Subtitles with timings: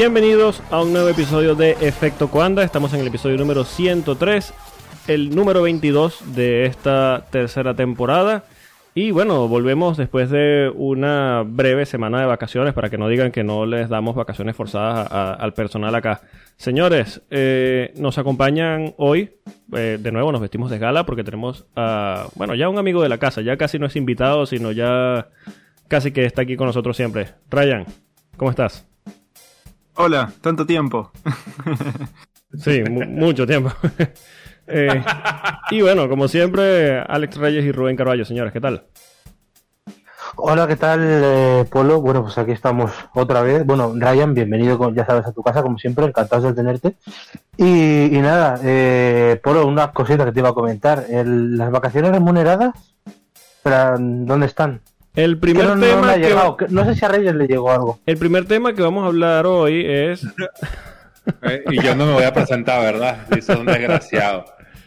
[0.00, 2.62] Bienvenidos a un nuevo episodio de Efecto Coanda.
[2.64, 4.54] Estamos en el episodio número 103,
[5.08, 8.44] el número 22 de esta tercera temporada.
[8.94, 13.44] Y bueno, volvemos después de una breve semana de vacaciones para que no digan que
[13.44, 15.06] no les damos vacaciones forzadas
[15.38, 16.22] al personal acá.
[16.56, 19.32] Señores, eh, nos acompañan hoy,
[19.76, 23.10] eh, de nuevo nos vestimos de gala porque tenemos a, bueno, ya un amigo de
[23.10, 25.28] la casa, ya casi no es invitado, sino ya
[25.88, 27.34] casi que está aquí con nosotros siempre.
[27.50, 27.84] Ryan,
[28.38, 28.89] ¿cómo estás?
[30.02, 31.10] Hola, tanto tiempo.
[32.54, 33.70] sí, mucho tiempo.
[34.72, 35.02] Eh,
[35.72, 38.84] y bueno, como siempre, Alex Reyes y Rubén Carballo, señores, ¿qué tal?
[40.36, 42.00] Hola, ¿qué tal, eh, Polo?
[42.00, 43.66] Bueno, pues aquí estamos otra vez.
[43.66, 46.94] Bueno, Ryan, bienvenido, ya sabes, a tu casa, como siempre, encantado de tenerte.
[47.56, 51.04] Y, nada, eh, Polo, una cosita que te iba a comentar.
[51.10, 52.94] las vacaciones remuneradas,
[53.64, 54.82] ¿dónde están?
[55.14, 56.66] El primer tema que...
[56.68, 58.00] no sé si a Reyes le llegó algo.
[58.06, 60.26] El primer tema que vamos a hablar hoy es...
[61.42, 63.28] Eh, y yo no me voy a presentar, ¿verdad?
[63.28, 64.46] Dice un desgraciado.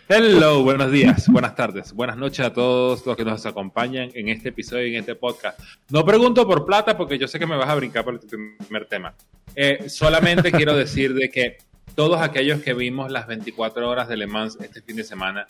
[0.10, 4.50] Hello, buenos días, buenas tardes, buenas noches a todos los que nos acompañan en este
[4.50, 5.60] episodio, en este podcast.
[5.90, 8.88] No pregunto por plata porque yo sé que me vas a brincar por el primer
[8.88, 9.14] tema.
[9.56, 11.58] Eh, solamente quiero decir de que
[11.96, 15.48] todos aquellos que vimos las 24 horas de Le Mans este fin de semana,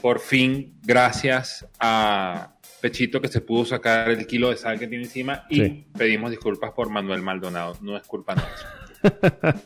[0.00, 5.04] por fin, gracias a Pechito que se pudo sacar el kilo de sal que tiene
[5.04, 9.56] encima y pedimos disculpas por Manuel Maldonado, no es culpa nuestra.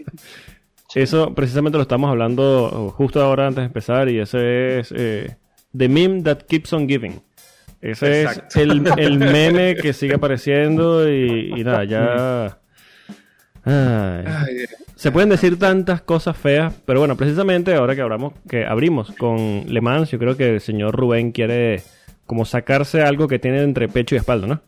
[0.94, 5.36] Eso precisamente lo estamos hablando justo ahora antes de empezar y ese es eh,
[5.76, 7.22] The Meme That Keeps On Giving.
[7.80, 8.80] Ese es el,
[9.18, 12.58] meme que sigue apareciendo y, nada, ya...
[14.94, 19.64] se pueden decir tantas cosas feas, pero bueno, precisamente ahora que, hablamos, que abrimos con
[19.66, 21.82] Le Mans, yo creo que el señor Rubén quiere
[22.32, 24.60] como sacarse algo que tiene entre pecho y espalda, ¿no?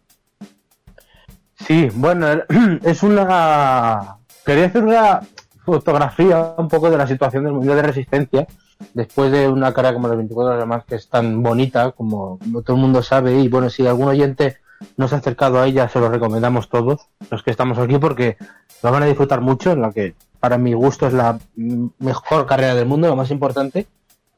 [1.54, 2.26] Sí, bueno,
[2.84, 4.18] es una...
[4.44, 5.20] Quería hacer una
[5.64, 8.46] fotografía un poco de la situación del Mundial de Resistencia,
[8.92, 12.76] después de una cara como la 24 horas más que es tan bonita, como, todo
[12.76, 14.58] el mundo sabe, y bueno, si algún oyente
[14.98, 18.36] no se ha acercado a ella, se lo recomendamos todos, los que estamos aquí, porque
[18.82, 22.74] lo van a disfrutar mucho, en la que para mi gusto es la mejor carrera
[22.74, 23.86] del mundo, lo más importante.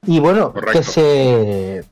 [0.06, 1.84] Y bueno, que se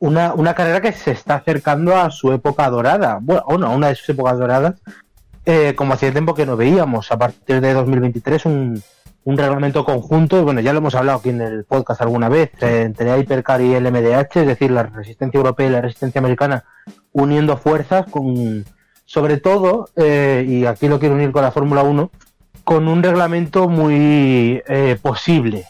[0.00, 3.94] una, una carrera que se está acercando a su época dorada, bueno, a una de
[3.94, 4.74] sus épocas doradas,
[5.44, 7.12] eh, como hacía tiempo que no veíamos.
[7.12, 8.82] A partir de 2023 un,
[9.24, 12.82] un reglamento conjunto, bueno, ya lo hemos hablado aquí en el podcast alguna vez, eh,
[12.86, 16.64] entre Hypercar y el MDH, es decir, la resistencia europea y la resistencia americana
[17.12, 18.64] uniendo fuerzas con,
[19.04, 22.10] sobre todo, eh, y aquí lo quiero unir con la Fórmula 1,
[22.64, 24.62] con un reglamento muy
[25.02, 25.64] posible,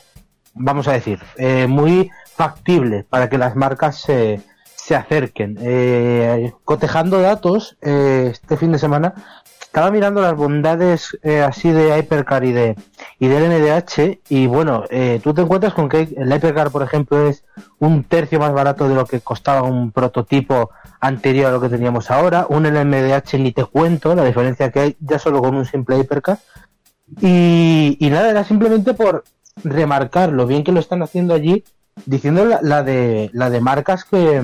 [0.54, 1.18] vamos a decir,
[1.66, 4.40] muy factible para que las marcas se,
[4.74, 5.58] se acerquen.
[5.60, 9.12] Eh, cotejando datos, eh, este fin de semana
[9.60, 12.76] estaba mirando las bondades eh, así de Hypercar y, de,
[13.18, 14.84] y del NDH y bueno,
[15.22, 17.44] tú te encuentras con que el Hypercar, por ejemplo, es
[17.78, 22.10] un tercio más barato de lo que costaba un prototipo anterior a lo que teníamos
[22.10, 22.46] ahora.
[22.48, 26.38] Un NDH ni te cuento, la diferencia que hay ya solo con un simple Hypercar.
[27.20, 29.24] Y, y nada, era simplemente por
[29.62, 31.64] remarcar lo bien que lo están haciendo allí
[32.06, 34.42] diciendo la, de la de marcas que,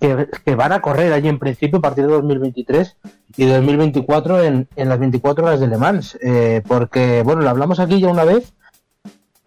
[0.00, 2.96] que, van a correr allí en principio a partir de 2023
[3.36, 6.18] y 2024 en, en las 24 horas de Le Mans.
[6.22, 8.52] Eh, porque, bueno, lo hablamos aquí ya una vez,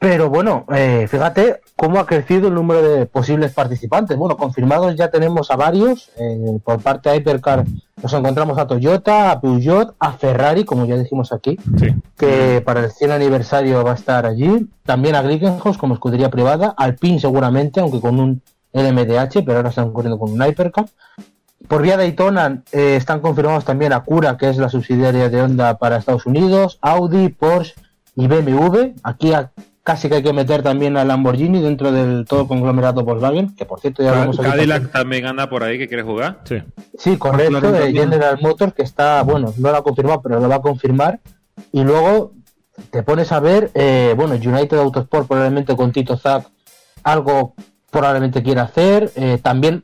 [0.01, 4.17] pero bueno, eh, fíjate cómo ha crecido el número de posibles participantes.
[4.17, 6.09] Bueno, confirmados ya tenemos a varios.
[6.17, 7.65] Eh, por parte de Hypercar
[8.01, 11.55] nos encontramos a Toyota, a Peugeot, a Ferrari, como ya dijimos aquí,
[12.17, 14.67] que para el 100 aniversario va a estar allí.
[14.87, 18.41] También a Glickenhaus como escudería privada, Alpine seguramente, aunque con un
[18.73, 20.87] LMDH, pero ahora están corriendo con un Hypercar.
[21.67, 25.77] Por vía Daytona eh, están confirmados también a Cura, que es la subsidiaria de Honda
[25.77, 27.75] para Estados Unidos, Audi, Porsche
[28.15, 28.95] y BMW.
[29.03, 29.51] Aquí a
[29.91, 33.81] casi que hay que meter también a Lamborghini dentro del todo conglomerado Volkswagen, que por
[33.81, 36.39] cierto ya vamos a Cadillac también anda por ahí que quiere jugar.
[36.45, 36.63] Sí,
[36.97, 40.55] sí correcto, de General Motors que está, bueno, no lo ha confirmado, pero lo va
[40.55, 41.19] a confirmar.
[41.73, 42.31] Y luego
[42.89, 46.47] te pones a ver, eh, bueno, United Autosport probablemente con Tito Zack
[47.03, 47.53] algo
[47.89, 49.83] probablemente quiera hacer, eh, también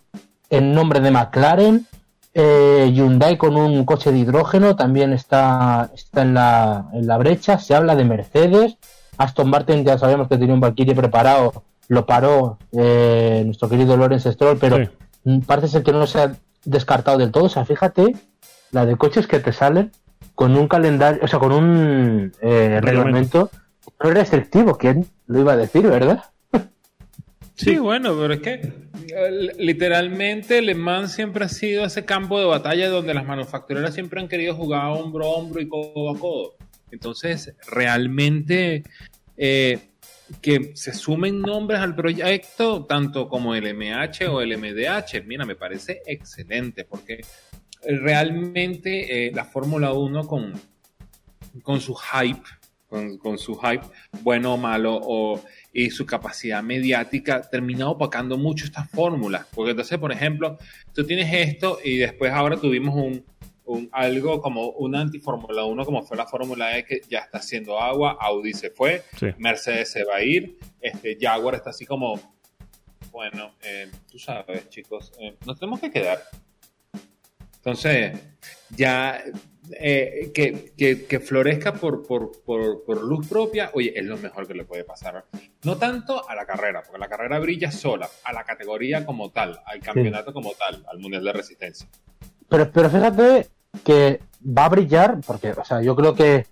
[0.49, 1.85] en nombre de McLaren,
[2.33, 7.59] eh, Hyundai con un coche de hidrógeno también está, está en, la, en la brecha,
[7.59, 8.77] se habla de Mercedes,
[9.17, 14.31] Aston Martin ya sabemos que tenía un Valkyrie preparado, lo paró eh, nuestro querido Lawrence
[14.31, 14.77] Stroll, pero
[15.45, 16.35] parece ser que no se ha
[16.65, 17.45] descartado del todo.
[17.45, 18.15] O sea, fíjate
[18.71, 19.91] la de coches que te salen
[20.35, 23.49] con un calendario, o sea, con un eh, reglamento
[24.03, 24.77] no restrictivo.
[24.77, 26.23] ¿Quién lo iba a decir, verdad?
[27.59, 28.71] Sí, bueno, pero es que
[29.57, 34.27] literalmente Le Mans siempre ha sido ese campo de batalla donde las manufactureras siempre han
[34.27, 36.56] querido jugar hombro a hombro y codo a codo.
[36.91, 38.83] Entonces, realmente
[39.37, 39.89] eh,
[40.41, 45.55] que se sumen nombres al proyecto, tanto como el MH o el MDH, mira, me
[45.55, 47.21] parece excelente, porque
[47.83, 50.53] realmente eh, la Fórmula 1 con,
[51.61, 52.43] con su hype,
[52.89, 53.85] con, su hype,
[54.21, 55.41] bueno o malo,
[55.73, 59.45] y su capacidad mediática, termina opacando mucho estas fórmulas.
[59.53, 60.57] Porque entonces, por ejemplo,
[60.93, 63.25] tú tienes esto y después ahora tuvimos un,
[63.67, 67.79] un, algo como una anti-Fórmula 1, como fue la Fórmula E, que ya está haciendo
[67.79, 69.03] agua, Audi se fue,
[69.37, 72.15] Mercedes se va a ir, este, Jaguar está así como,
[73.11, 76.23] bueno, eh, tú sabes, chicos, eh, nos tenemos que quedar.
[77.57, 78.17] Entonces,
[78.69, 79.21] ya
[79.71, 84.53] eh, que, que, florezca por, por, por, por, luz propia, oye, es lo mejor que
[84.53, 85.25] le puede pasar.
[85.63, 89.59] No tanto a la carrera, porque la carrera brilla sola, a la categoría como tal,
[89.65, 91.89] al campeonato como tal, al Mundial de Resistencia.
[92.47, 96.45] Pero, pero fíjate que va a brillar, porque, o sea, yo creo que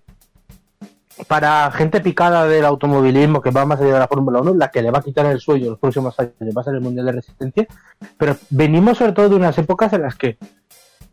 [1.28, 4.82] para gente picada del automovilismo que va más allá de la Fórmula 1, la que
[4.82, 7.12] le va a quitar el sueño los próximos años va a ser el Mundial de
[7.14, 7.68] Resistencia,
[8.18, 10.38] pero venimos sobre todo de unas épocas en las que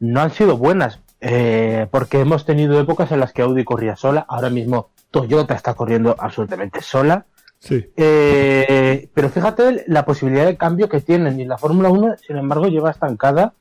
[0.01, 4.27] no han sido buenas, eh, porque hemos tenido épocas en las que Audi corría sola,
[4.29, 7.27] ahora mismo Toyota está corriendo absolutamente sola.
[7.61, 7.87] Sí.
[7.97, 12.67] Eh, pero fíjate la posibilidad de cambio que tienen y la Fórmula 1, sin embargo,
[12.67, 13.55] lleva estancada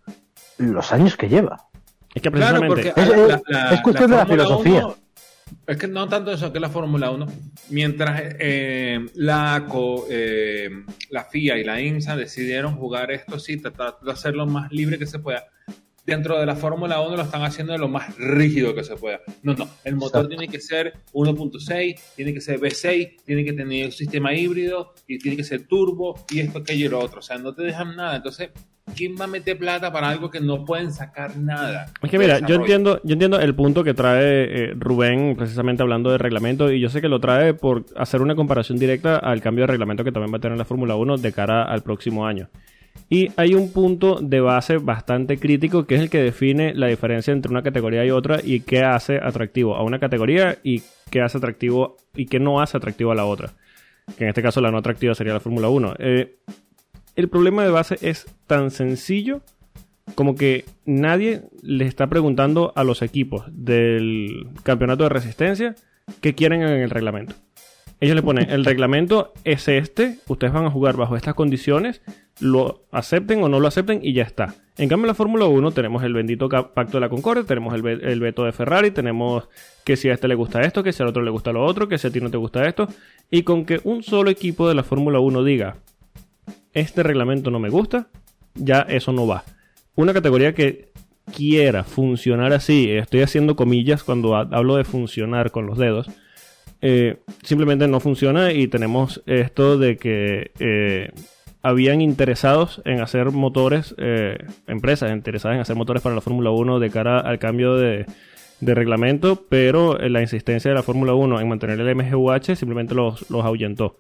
[0.58, 1.68] los años que lleva.
[2.14, 4.88] Es que precisamente es, cuestión de la filosofía.
[5.68, 7.26] es que no tanto eso que la Fórmula 1.
[7.70, 10.06] Mientras eh, la ACO,
[11.10, 15.06] la FIA y la INSA decidieron jugar esto, sí, tratar de hacerlo más libre que
[15.06, 15.46] se pueda
[16.06, 19.22] dentro de la Fórmula 1 lo están haciendo de lo más rígido que se pueda.
[19.44, 23.86] No, no, el motor tiene que ser 1.6, tiene que ser V6, tiene que tener
[23.86, 27.20] un sistema híbrido y tiene que ser turbo y esto, aquello y lo otro.
[27.20, 28.16] O sea, no te dejan nada.
[28.16, 28.50] Entonces,
[28.96, 31.88] ¿quién va a meter plata para algo que no pueden sacar nada?
[32.02, 36.12] Es que mira, yo entiendo, yo entiendo el punto que trae eh, Rubén precisamente hablando
[36.12, 39.64] de reglamento y yo sé que lo trae por hacer una comparación directa al cambio
[39.64, 42.50] de reglamento que también va a tener la Fórmula 1 de cara al próximo año.
[43.10, 47.34] Y hay un punto de base bastante crítico que es el que define la diferencia
[47.34, 51.38] entre una categoría y otra y qué hace atractivo a una categoría y qué hace
[51.38, 53.52] atractivo y qué no hace atractivo a la otra.
[54.18, 55.96] Que en este caso la no atractiva sería la Fórmula 1.
[56.00, 56.38] Eh,
[57.16, 59.42] el problema de base es tan sencillo
[60.16, 65.76] como que nadie le está preguntando a los equipos del campeonato de resistencia
[66.20, 67.36] qué quieren en el reglamento.
[68.02, 72.02] Ellos le ponen, el reglamento es este, ustedes van a jugar bajo estas condiciones,
[72.40, 74.56] lo acepten o no lo acepten y ya está.
[74.78, 78.20] En cambio, en la Fórmula 1 tenemos el bendito pacto de la Concordia, tenemos el,
[78.20, 79.48] veto de Ferrari, tenemos
[79.86, 81.88] que si a este le gusta esto, que si al otro le gusta lo otro,
[81.88, 82.88] que si a ti no te gusta esto.
[83.30, 85.78] Y con que un solo equipo de la Fórmula 1 diga,
[86.74, 88.08] este reglamento no me gusta,
[88.56, 89.44] ya eso no va.
[89.96, 90.92] Una categoría que
[91.36, 96.10] quiera funcionar así, estoy haciendo comillas cuando hablo de funcionar con los dedos,
[96.82, 101.12] eh, simplemente no funciona y tenemos esto de que eh,
[101.62, 104.38] habían interesados en hacer motores, eh,
[104.68, 108.06] empresas interesadas en hacer motores para la Fórmula 1 de cara al cambio de,
[108.62, 113.44] reglamento, pero la insistencia de la Fórmula 1 en mantener el MGUH simplemente los, los
[113.44, 113.98] ahuyentó.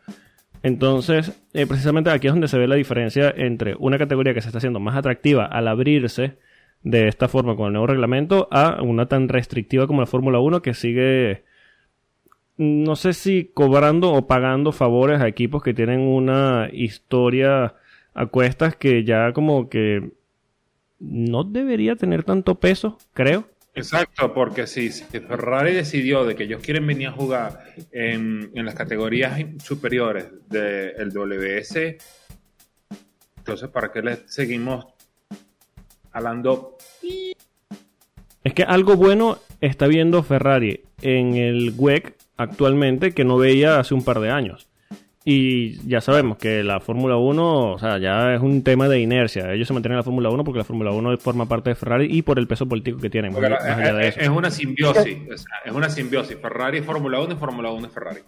[0.63, 4.59] Entonces, precisamente aquí es donde se ve la diferencia entre una categoría que se está
[4.59, 6.37] haciendo más atractiva al abrirse
[6.83, 10.61] de esta forma con el nuevo reglamento a una tan restrictiva como la Fórmula 1
[10.61, 11.43] que sigue
[12.57, 17.75] no sé si cobrando o pagando favores a equipos que tienen una historia
[18.13, 20.11] a cuestas que ya como que
[20.99, 23.45] no debería tener tanto peso, creo.
[23.73, 29.39] Exacto, porque si, Ferrari decidió de que ellos quieren venir a jugar en, las categorías
[29.63, 31.97] superiores del WS,
[33.37, 34.85] entonces ¿para qué le seguimos
[36.11, 36.77] hablando?
[38.43, 43.93] Es que algo bueno está viendo Ferrari en el WEC actualmente que no veía hace
[43.93, 44.70] un par de años.
[45.23, 49.53] Y ya sabemos que la Fórmula 1, o sea, ya es un tema de inercia.
[49.53, 52.07] Ellos se mantienen en la Fórmula 1 porque la Fórmula 1 forma parte de Ferrari
[52.09, 53.35] y por el peso político que tienen.
[54.01, 55.17] es, una simbiosis,
[55.65, 56.37] es una simbiosis.
[56.41, 58.21] Ferrari es Fórmula 1 y Fórmula 1 es Ferrari.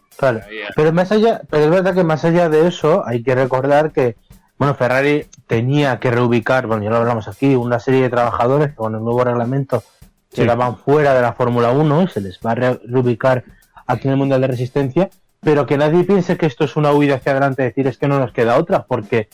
[0.75, 4.15] Pero más allá, pero es verdad que más allá de eso, hay que recordar que
[4.57, 8.75] bueno, Ferrari tenía que reubicar, bueno, ya lo hablamos aquí, una serie de trabajadores que
[8.75, 9.83] con el nuevo reglamento
[10.31, 13.43] quedaban fuera de la Fórmula 1 y se les va a reubicar
[13.87, 15.09] aquí en el Mundial de Resistencia,
[15.43, 18.19] pero que nadie piense que esto es una huida hacia adelante, decir es que no
[18.19, 19.29] nos queda otra, porque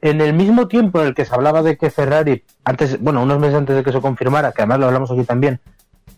[0.00, 3.38] en el mismo tiempo en el que se hablaba de que Ferrari, antes, bueno, unos
[3.38, 5.60] meses antes de que se confirmara, que además lo hablamos aquí también,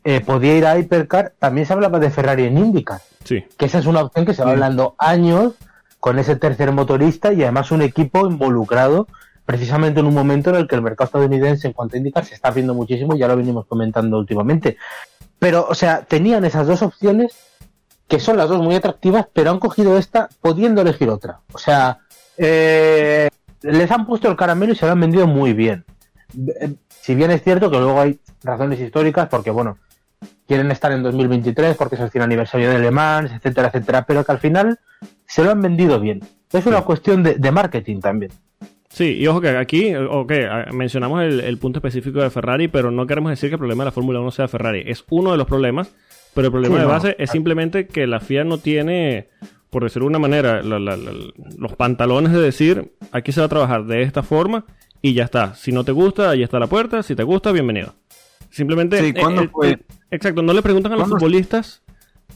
[0.05, 3.01] eh, podía ir a Hypercar, también se hablaba de Ferrari en IndyCar.
[3.25, 3.45] Sí.
[3.57, 5.55] Que esa es una opción que se va hablando años
[6.01, 9.07] con ese tercer motorista y además un equipo involucrado
[9.45, 12.35] precisamente en un momento en el que el mercado estadounidense en cuanto a IndyCar se
[12.35, 14.77] está abriendo muchísimo, ya lo venimos comentando últimamente.
[15.39, 17.35] pero, o sea, tenían esas dos opciones
[18.09, 21.41] que son las dos muy atractivas, pero han cogido esta pudiendo elegir otra.
[21.53, 21.99] O sea,
[22.37, 23.29] eh,
[23.63, 25.85] les han puesto el caramelo y se lo han vendido muy bien.
[26.61, 29.79] Eh, Si bien es cierto que luego hay razones históricas, porque bueno,
[30.47, 34.25] quieren estar en 2023 porque es el 100 aniversario de Le Mans, etcétera, etcétera, pero
[34.25, 34.79] que al final
[35.27, 36.21] se lo han vendido bien.
[36.53, 38.31] Es una cuestión de, de marketing también.
[38.89, 42.91] Sí, y ojo que aquí, ok, a- mencionamos el, el punto específico de Ferrari, pero
[42.91, 44.83] no queremos decir que el problema de la Fórmula 1 sea Ferrari.
[44.87, 45.93] Es uno de los problemas,
[46.35, 46.93] pero el problema Sí, de no.
[46.93, 49.29] base es simplemente que la FIA no tiene,
[49.71, 51.13] por decirlo de una manera, la- la- la-
[51.59, 54.65] los pantalones de decir, aquí se va a trabajar de esta forma
[55.01, 55.55] y ya está.
[55.55, 57.03] Si no te gusta, ahí está la puerta.
[57.03, 57.95] Si te gusta, bienvenido.
[58.51, 58.99] Simplemente...
[59.03, 59.71] Sí, ¿cuándo eh, eh, fue?
[59.71, 59.79] eh,
[60.11, 61.83] exacto, no le preguntan a los ¿Cuándo- futbolistas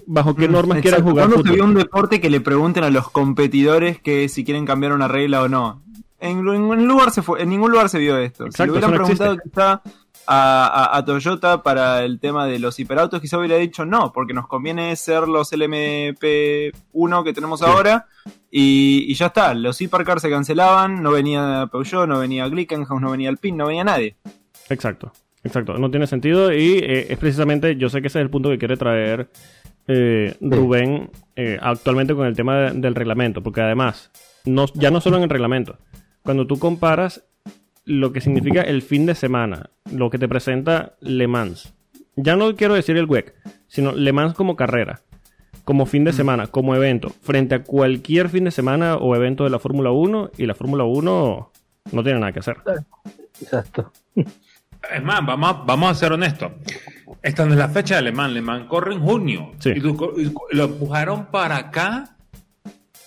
[0.08, 3.10] bajo qué normas quieran jugar ¿Cuándo se vio un deporte que le pregunten a los
[3.10, 5.82] competidores que si quieren cambiar una regla o no?
[6.20, 8.44] En ningún lugar se fue, en ningún lugar se vio esto.
[8.44, 9.50] si Exacto, le hubieran no preguntado existe.
[9.50, 9.82] quizá
[10.26, 14.32] a, a- a Toyota para el tema de los hiperautos, quizá hubiera dicho no, porque
[14.34, 18.06] nos conviene ser los LMP1 que tenemos ahora
[18.50, 19.54] y, y ya está.
[19.54, 23.84] Los hipercars se cancelaban, no venía Peugeot, no venía Glickenhaus, no venía Alpine, no venía
[23.84, 24.16] nadie.
[24.68, 25.12] Exacto,
[25.44, 25.78] exacto.
[25.78, 28.58] No tiene sentido y eh, es precisamente, yo sé que ese es el punto que
[28.58, 29.30] quiere traer
[29.88, 34.10] eh, Rubén eh, actualmente con el tema de- del reglamento, porque además,
[34.44, 35.78] no, ya no solo en el reglamento,
[36.22, 37.24] cuando tú comparas
[37.86, 41.72] lo que significa el fin de semana, lo que te presenta Le Mans,
[42.16, 43.34] ya no quiero decir el WEC,
[43.68, 45.00] sino Le Mans como carrera,
[45.64, 49.50] como fin de semana, como evento, frente a cualquier fin de semana o evento de
[49.50, 51.52] la Fórmula 1, y la Fórmula 1
[51.92, 52.56] no tiene nada que hacer.
[53.40, 53.92] Exacto.
[54.14, 56.52] Es más, vamos a, vamos a ser honestos.
[57.22, 58.32] Esta no es la fecha de Le Mans.
[58.32, 59.52] Le Mans corre en junio.
[59.58, 59.70] Sí.
[59.70, 62.15] Y lo empujaron para acá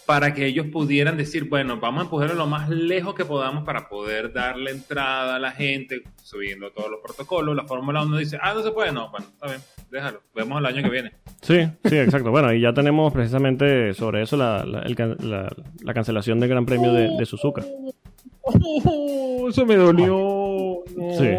[0.10, 3.88] para que ellos pudieran decir, bueno, vamos a empujarlo lo más lejos que podamos para
[3.90, 7.56] poder darle entrada a la gente, subiendo todos los protocolos.
[7.56, 9.60] La Fórmula 1 dice, ah, no se puede, no, bueno, está bien,
[9.92, 10.24] déjalo.
[10.34, 11.12] Vemos el año que viene.
[11.44, 12.32] Sí, sí, exacto.
[12.32, 16.50] Bueno, y ya tenemos precisamente sobre eso la, la- el can- la- la cancelación del
[16.50, 17.64] Gran Premio de, de Suzuka.
[19.48, 20.80] eso me dolió.
[21.18, 21.30] Sí.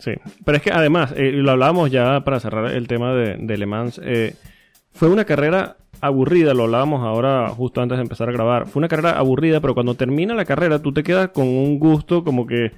[0.00, 0.12] Sí.
[0.44, 3.64] Pero es que además, eh, lo hablábamos ya para cerrar el tema de, de Le
[3.64, 4.34] Mans, eh,
[4.92, 8.66] fue una carrera aburrida, lo hablábamos ahora justo antes de empezar a grabar.
[8.66, 12.24] Fue una carrera aburrida, pero cuando termina la carrera tú te quedas con un gusto
[12.24, 12.72] como que...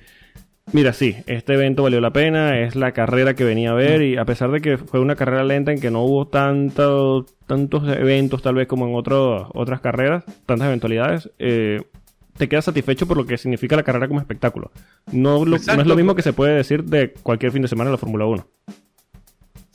[0.70, 4.18] Mira, sí, este evento valió la pena, es la carrera que venía a ver y
[4.18, 8.42] a pesar de que fue una carrera lenta en que no hubo tanto, tantos eventos
[8.42, 11.80] tal vez como en otro- otras carreras, tantas eventualidades, eh,
[12.36, 14.70] te quedas satisfecho por lo que significa la carrera como espectáculo.
[15.10, 17.88] No, lo- no es lo mismo que se puede decir de cualquier fin de semana
[17.88, 18.46] en la Fórmula 1.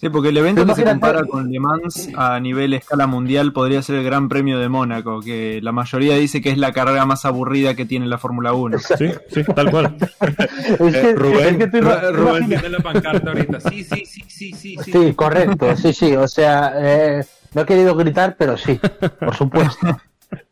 [0.03, 3.81] Sí, porque el evento que se compara con Le Mans a nivel escala mundial podría
[3.81, 7.23] ser el Gran Premio de Mónaco, que la mayoría dice que es la carrera más
[7.23, 8.79] aburrida que tiene la Fórmula 1.
[8.79, 9.95] Sí, sí, tal cual.
[10.19, 13.61] Es que, Eh, Rubén, es que tú Rubén tiene la pancarta ahorita.
[13.61, 14.77] Sí, sí, sí, sí, sí.
[14.83, 14.91] sí.
[14.91, 16.13] Sí, correcto, sí, sí.
[16.17, 18.77] O sea, eh, no he querido gritar, pero sí,
[19.21, 19.87] por supuesto.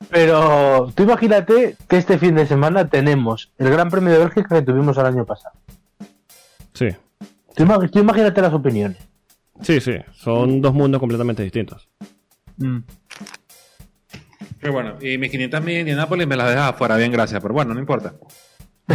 [0.09, 4.61] Pero tú imagínate que este fin de semana tenemos el Gran Premio de Bélgica que
[4.61, 5.55] tuvimos el año pasado.
[6.71, 6.87] Sí,
[7.53, 7.63] tú
[7.99, 9.10] imagínate las opiniones.
[9.61, 9.93] Sí, sí.
[10.13, 11.89] Son dos mundos completamente distintos.
[12.57, 12.79] Mm.
[14.59, 17.41] Pero bueno, y mis 500 mil de Indianapolis me las dejas afuera, bien, gracias.
[17.41, 18.13] Pero bueno, no importa.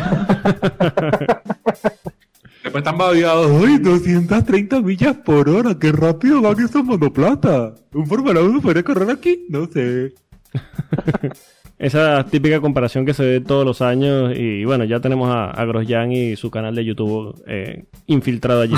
[2.63, 3.51] Después están babiados.
[3.63, 5.79] ¡Uy, 230 millas por hora!
[5.79, 7.75] ¡Qué rápido van esos monoplata!
[7.93, 9.47] ¿Un Fórmula 1 podría correr aquí?
[9.49, 10.15] No sé.
[11.79, 15.65] Esa típica comparación que se ve todos los años y bueno, ya tenemos a, a
[15.65, 18.75] Grosjean y su canal de YouTube eh, infiltrado allí.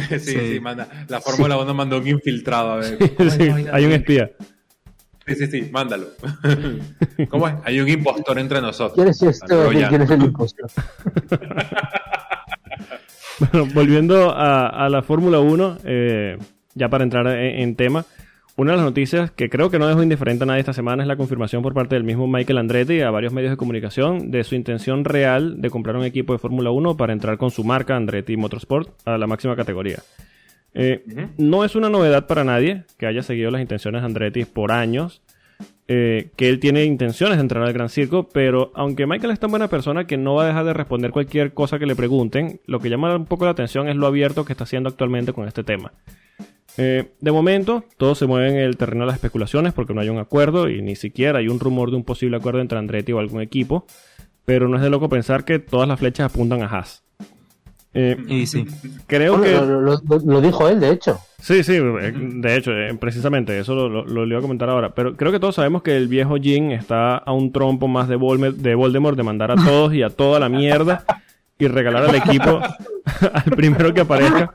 [0.08, 0.60] sí, sí, Sí.
[0.60, 0.88] manda.
[1.08, 2.98] La Fórmula 1 mandó un infiltrado a ver.
[3.30, 4.30] Sí, hay un espía.
[5.26, 6.08] Sí, sí, sí, mándalo.
[7.28, 7.54] ¿Cómo es?
[7.64, 8.94] Hay un impostor entre nosotros.
[8.96, 9.68] ¿Quién es esto?
[9.70, 10.70] ¿Quién es el impostor?
[13.38, 16.36] Bueno, volviendo a, a la Fórmula 1, eh,
[16.74, 18.04] ya para entrar en, en tema,
[18.60, 21.08] una de las noticias que creo que no dejó indiferente a nadie esta semana es
[21.08, 24.54] la confirmación por parte del mismo Michael Andretti a varios medios de comunicación de su
[24.54, 28.36] intención real de comprar un equipo de Fórmula 1 para entrar con su marca Andretti
[28.36, 30.00] Motorsport a la máxima categoría.
[30.74, 31.02] Eh,
[31.38, 35.22] no es una novedad para nadie que haya seguido las intenciones de Andretti por años,
[35.88, 39.48] eh, que él tiene intenciones de entrar al Gran Circo, pero aunque Michael es tan
[39.48, 42.78] buena persona que no va a dejar de responder cualquier cosa que le pregunten, lo
[42.78, 45.64] que llama un poco la atención es lo abierto que está haciendo actualmente con este
[45.64, 45.94] tema.
[46.78, 50.08] Eh, de momento, todo se mueve en el terreno de las especulaciones porque no hay
[50.08, 53.18] un acuerdo y ni siquiera hay un rumor de un posible acuerdo entre Andretti o
[53.18, 53.86] algún equipo,
[54.44, 57.02] pero no es de loco pensar que todas las flechas apuntan a Haas.
[57.92, 58.64] Eh, Y sí.
[59.08, 59.66] creo Bueno, que...
[59.66, 61.18] lo, lo- lo- lo dijo él, de hecho.
[61.40, 64.94] Sí, sí, eh, de hecho, eh, precisamente, eso lo, lo, lo iba a comentar ahora.
[64.94, 68.16] Pero creo que todos sabemos que el viejo Jin está a un trompo más de,
[68.16, 71.04] Volme- de Voldemort de mandar a todos y a toda la mierda
[71.58, 72.60] y regalar al equipo
[73.32, 74.52] al primero que aparezca.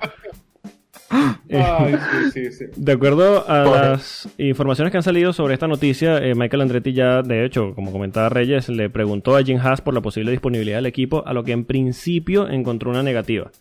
[1.51, 2.65] Ay, sí, sí, sí.
[2.75, 7.21] De acuerdo a las informaciones que han salido sobre esta noticia, eh, Michael Andretti ya,
[7.21, 10.87] de hecho, como comentaba Reyes, le preguntó a Jim Haas por la posible disponibilidad del
[10.87, 13.51] equipo, a lo que en principio encontró una negativa.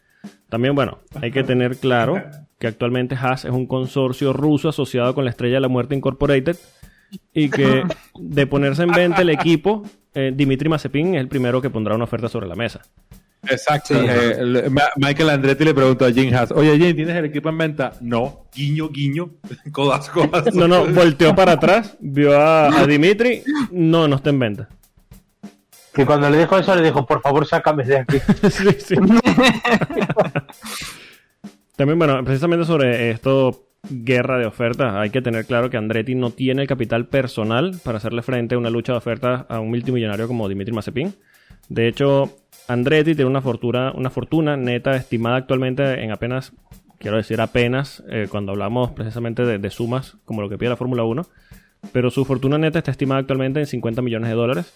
[0.48, 2.22] También, bueno, hay que tener claro
[2.58, 6.56] que actualmente Haas es un consorcio ruso asociado con la Estrella de la Muerte Incorporated
[7.32, 7.82] y que
[8.18, 9.82] de ponerse en venta el equipo,
[10.14, 12.82] eh, Dimitri Mazepin es el primero que pondrá una oferta sobre la mesa.
[13.50, 13.94] Exacto.
[13.94, 14.06] Sí.
[14.08, 17.92] Eh, Michael Andretti le preguntó a Jim Haas, oye Jim, ¿tienes el equipo en venta?
[18.00, 18.46] No.
[18.54, 19.30] Guiño, guiño.
[19.72, 20.50] Codazo, codazo.
[20.52, 24.68] No, no, volteó para atrás, vio a, a Dimitri, no, no está en venta.
[25.94, 28.18] Que cuando le dijo eso, le dijo, por favor, sácame de aquí.
[28.50, 28.96] Sí, sí.
[31.76, 36.30] También, bueno, precisamente sobre esto, guerra de ofertas, hay que tener claro que Andretti no
[36.30, 40.26] tiene el capital personal para hacerle frente a una lucha de ofertas a un multimillonario
[40.26, 41.14] como Dimitri Mazepin.
[41.68, 42.30] De hecho,
[42.68, 46.52] Andretti tiene una fortuna, una fortuna neta estimada actualmente en apenas,
[46.98, 50.76] quiero decir apenas, eh, cuando hablamos precisamente de, de sumas como lo que pide la
[50.76, 51.26] Fórmula 1,
[51.92, 54.74] pero su fortuna neta está estimada actualmente en 50 millones de dólares.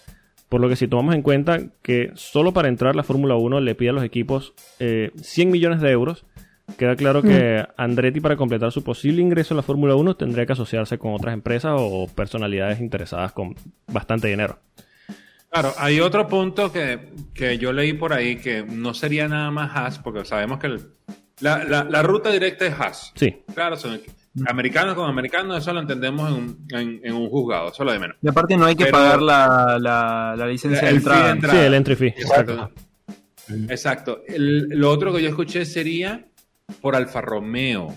[0.49, 3.75] Por lo que si tomamos en cuenta que solo para entrar la Fórmula 1 le
[3.75, 6.25] pide a los equipos eh, 100 millones de euros,
[6.77, 10.53] queda claro que Andretti para completar su posible ingreso en la Fórmula 1 tendría que
[10.53, 13.55] asociarse con otras empresas o personalidades interesadas con
[13.87, 14.59] bastante dinero.
[15.51, 19.75] Claro, hay otro punto que, que yo leí por ahí que no sería nada más
[19.75, 20.87] Haas, porque sabemos que el-
[21.39, 23.11] la, la- la ruta directa es Haas.
[23.15, 23.99] Sí, Claro, son
[24.47, 27.91] americanos con americanos, eso lo entendemos en un, en, en un juzgado, eso es lo
[27.93, 28.17] de menos.
[28.21, 31.15] Y aparte no hay que Pero- pagar la, la, la licencia El de fee de
[31.15, 31.31] entrada.
[31.31, 31.59] entrada.
[31.59, 32.13] sí, el entry fee.
[32.17, 32.71] Exacto.
[33.69, 34.21] Exacto.
[34.27, 36.25] El- lo otro que yo escuché sería
[36.81, 37.93] por Alfa Romeo.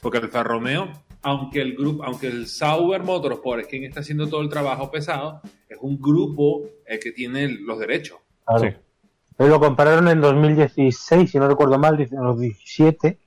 [0.00, 4.40] Porque Alfa Romeo, aunque el grupo, aunque el Sauber Motorsport es quien está haciendo todo
[4.42, 8.18] el trabajo pesado, es un grupo eh, que tiene los derechos.
[8.44, 8.60] Claro.
[8.62, 8.76] Sí.
[9.38, 13.18] Ellos lo compararon en 2016, si no recuerdo mal, dice- los 17.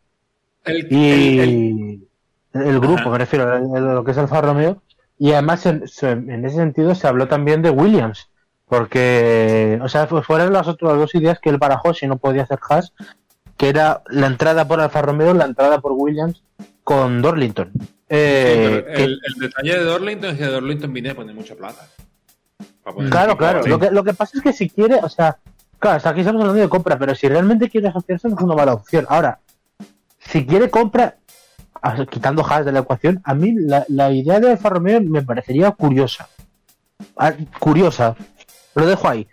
[0.64, 2.08] El, Y el-
[2.54, 3.10] el, el- grupo, Ajá.
[3.10, 4.82] me refiero a lo que es Alfa Romeo.
[5.20, 5.84] Y además, en,
[6.30, 8.30] en ese sentido, se habló también de Williams.
[8.70, 12.44] Porque, o sea, fu- fueron las otras dos ideas que él barajó si no podía
[12.44, 12.94] hacer Haas,
[13.58, 16.44] que era la entrada por Alfa Romeo, la entrada por Williams
[16.88, 17.70] con Dorlington.
[18.08, 21.86] Eh, el- el detalle de Dorlington es que Dorlington viene a poner mucha plata.
[23.10, 23.62] Claro, claro.
[23.68, 25.38] Lo, que, lo que pasa es que si quiere, o sea,
[25.80, 28.56] claro, hasta aquí estamos hablando de compra, pero si realmente quiere asociarse no es una
[28.56, 29.06] mala opción.
[29.10, 29.40] Ahora,
[30.20, 31.18] si quiere compra,
[32.10, 35.70] quitando Haas de la ecuación, a mí la, la idea de Alfa Romeo me parecería
[35.72, 36.30] curiosa.
[37.18, 38.16] Ah, curiosa.
[38.76, 39.28] Lo dejo ahí.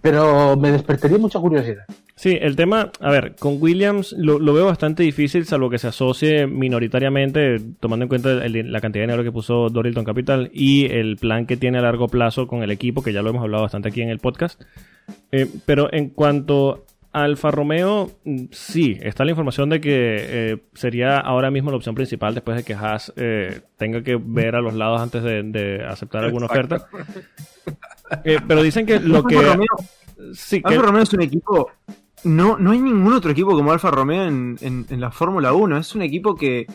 [0.00, 1.84] Pero me despertaría mucha curiosidad.
[2.18, 5.88] Sí, el tema, a ver, con Williams lo, lo veo bastante difícil, salvo que se
[5.88, 10.86] asocie minoritariamente, tomando en cuenta el- la cantidad de dinero que puso Dorilton Capital y
[10.90, 13.64] el plan que tiene a largo plazo con el equipo, que ya lo hemos hablado
[13.64, 14.62] bastante aquí en el podcast.
[15.30, 20.56] Eh, pero en cuanto a Alfa Romeo, mm, sí, está la información de que eh,
[20.72, 24.62] sería ahora mismo la opción principal después de que Haas eh, tenga que ver a
[24.62, 26.76] los lados antes de, de aceptar alguna Exacto.
[26.76, 26.88] oferta.
[28.24, 29.36] Eh, pero dicen que lo Alfa que...
[29.36, 29.66] Romeo-
[30.32, 31.70] Sí, que- Alfa Romeo es un equipo.
[32.24, 35.76] No, no hay ningún otro equipo como Alfa Romeo en, en- en la Fórmula 1.
[35.78, 36.66] Es un equipo que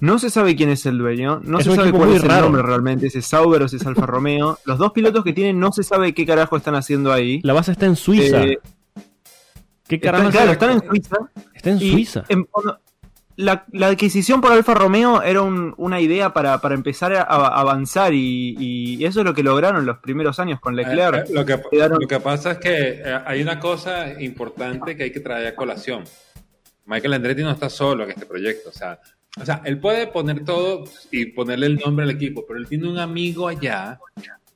[0.00, 2.62] no se sabe quién es el dueño, no Es se sabe cuál es el nombre
[2.62, 4.58] realmente, si es Sauber o si es Alfa Romeo.
[4.64, 7.40] Los dos pilotos que tienen no se sabe qué carajo están haciendo ahí.
[7.42, 8.42] La base está en Suiza.
[8.44, 8.58] Eh,
[9.86, 10.30] ¿Qué están, caramba?
[10.30, 11.16] claro, están en Suiza.
[11.54, 12.24] Está en Suiza.
[12.28, 12.78] en- cuando-
[13.36, 18.14] la, la adquisición por Alfa Romeo era un- una idea para, para empezar a, avanzar
[18.14, 21.26] y, y eso es lo que lograron los primeros años con Leclerc.
[21.26, 24.96] Eh, eh, lo, que, Quedaron- lo que pasa es que eh, hay una cosa importante
[24.96, 26.04] que hay que traer a colación.
[26.86, 28.68] Michael Andretti no está solo en este proyecto.
[28.68, 29.00] O sea,
[29.40, 32.88] o sea, él puede poner todo y ponerle el nombre al equipo, pero él tiene
[32.88, 33.98] un amigo allá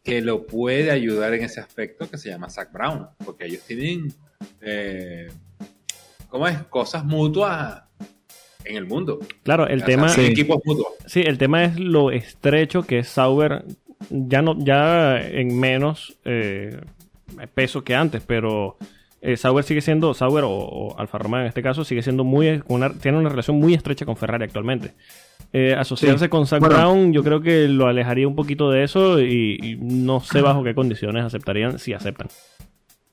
[0.05, 4.13] que lo puede ayudar en ese aspecto que se llama Zach Brown, porque ellos tienen,
[4.61, 5.29] eh,
[6.29, 6.59] ¿cómo es?
[6.71, 7.83] Cosas mutuas
[8.69, 9.19] en el mundo.
[9.43, 10.27] Claro, el O sea, tema, Sí.
[10.27, 10.89] equipos mutuos.
[11.07, 13.65] sí, el tema es lo estrecho que es Sauber,
[14.11, 16.81] ya no, ya en menos eh,
[17.55, 18.77] peso que antes, pero
[19.21, 22.63] eh, Sauber sigue siendo, Sauber o, o Alfa Romeo en este caso, sigue siendo muy,
[22.69, 24.93] una- tiene una relación muy estrecha con Ferrari actualmente.
[25.53, 26.29] Eh, asociarse Sí.
[26.29, 26.77] con Zach Bueno.
[26.77, 30.63] Brown, yo creo que lo alejaría un poquito de eso y, y no sé bajo
[30.63, 32.29] qué condiciones aceptarían si aceptan.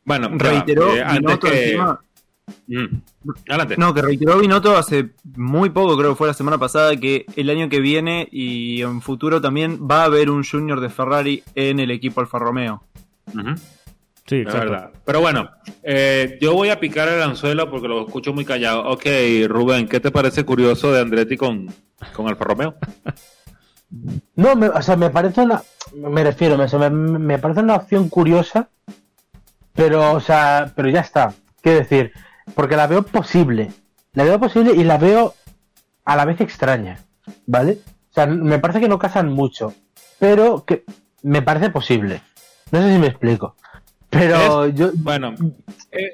[0.04, 0.30] Bueno.
[0.34, 2.00] Reiteró Eh, antes que- encima-
[2.68, 3.02] Mm.
[3.50, 3.76] Adelante.
[3.78, 7.50] No, que reiteró Binotto hace muy poco, creo que fue la semana pasada, que el
[7.50, 11.80] año que viene y en futuro también va a haber un junior de Ferrari en
[11.80, 12.84] el equipo Alfa Romeo.
[14.28, 14.72] Sí, Es exacto.
[14.72, 14.92] verdad.
[15.06, 15.50] Pero bueno,
[15.84, 18.90] eh, yo voy a picar el anzuelo porque lo escucho muy callado.
[18.90, 19.06] Ok,
[19.48, 21.68] Rubén, ¿qué te parece curioso de Andretti con,
[22.14, 22.76] con Alfa Romeo?
[24.36, 25.62] No, me, o sea, me parece una.
[25.96, 28.68] Me refiero, me, me, me parece una opción curiosa,
[29.74, 31.34] pero, o sea, pero ya está.
[31.62, 32.12] Quiero decir,
[32.54, 33.72] porque la veo posible.
[34.14, 35.34] La veo posible y la veo
[36.06, 37.00] a la vez extraña,
[37.48, 37.80] ¿vale?
[38.12, 39.74] O sea, me parece que no casan mucho,
[40.20, 40.86] pero que
[41.24, 42.22] me parece posible.
[42.72, 43.56] No sé si me explico.
[44.10, 44.92] Pero yo.
[44.96, 45.34] Bueno,
[45.92, 46.12] eh,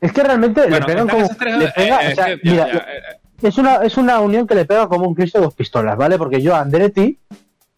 [0.00, 1.22] Es que realmente le pegan como.
[1.22, 2.86] le pega- eh, o sea, es que, mira, ya,
[3.42, 5.96] ya, es una, es una unión que le pega como un Cristo de dos pistolas,
[5.96, 6.18] ¿vale?
[6.18, 7.18] Porque yo a Andretti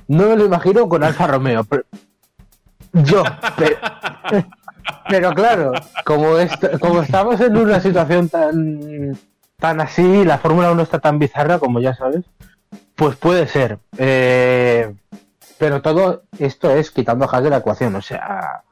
[0.08, 1.64] no me lo imagino con Alfa Romeo.
[1.64, 1.84] pero-
[2.92, 3.22] yo,
[3.56, 3.76] pero,
[5.08, 5.72] pero claro,
[6.04, 9.18] como, est- como estamos en una situación tan,
[9.58, 12.24] tan así, la Fórmula 1 está tan bizarra, como ya sabes,
[12.94, 13.78] pues puede ser.
[13.98, 14.92] Eh,
[15.58, 17.94] pero todo esto es quitando a Haas de la ecuación.
[17.96, 18.62] O sea,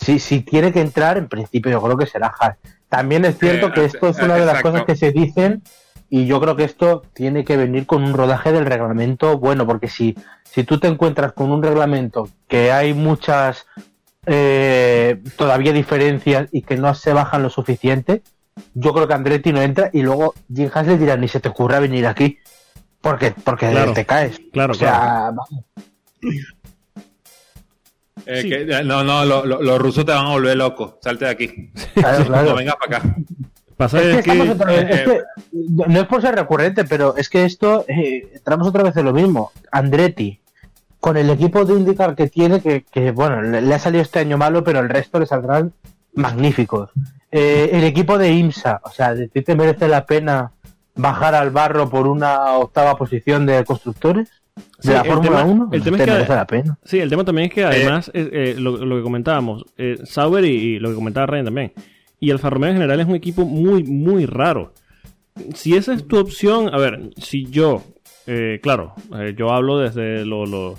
[0.00, 2.56] si, si tiene que entrar, en principio yo creo que será Haas.
[2.88, 4.70] También es cierto Eh, que esto es una de las exacto.
[4.70, 5.62] cosas que se dicen
[6.08, 9.88] y yo creo que esto tiene que venir con un rodaje del reglamento bueno, porque
[9.88, 13.66] si, si tú te encuentras con un reglamento que hay muchas
[14.26, 18.22] eh, todavía diferencias y que no se bajan lo suficiente,
[18.74, 21.48] yo creo que Andretti no entra y luego Jim Haas le dirá ni se te
[21.48, 22.38] ocurra venir aquí
[23.00, 23.92] porque, porque Claro.
[23.92, 24.40] te caes.
[24.52, 25.48] Claro, o sea, vamos.
[28.26, 28.48] eh, sí.
[28.48, 30.98] que- eh, no, no, lo- lo- los rusos te van a volver loco.
[31.02, 31.70] Salte de aquí.
[31.94, 32.50] Claro, claro.
[32.50, 33.16] No vengas para acá.
[33.76, 34.52] Pasa Es que es estamos que...
[34.52, 35.20] otra vez- es que
[35.52, 39.12] no es por ser recurrente, pero es que esto eh, entramos otra vez en lo
[39.12, 39.50] mismo.
[39.72, 40.40] Andretti,
[41.04, 44.20] con el equipo de IndyCar que tiene, que, que, bueno, le, le ha salido este
[44.20, 45.74] año malo, pero el resto le saldrán
[46.14, 46.88] magníficos.
[47.30, 50.52] Eh, el equipo de IMSA, o sea, ¿de ti te merece la pena
[50.94, 54.30] bajar al barro por una octava posición de constructores?
[54.78, 55.68] Sí, ¿De la Fórmula tema- 1?
[55.72, 56.78] el tema te es que- merece la pena.
[56.84, 60.42] Sí, el tema también es que además, eh, eh, lo, lo que comentábamos, eh, Sauber
[60.46, 61.72] y, y lo que comentaba Ryan también,
[62.18, 64.72] y Alfa Romeo en general es un equipo muy, muy raro.
[65.54, 67.82] Si esa es tu opción, a ver, si yo,
[68.26, 70.78] eh, claro, eh, yo hablo desde lo, lo-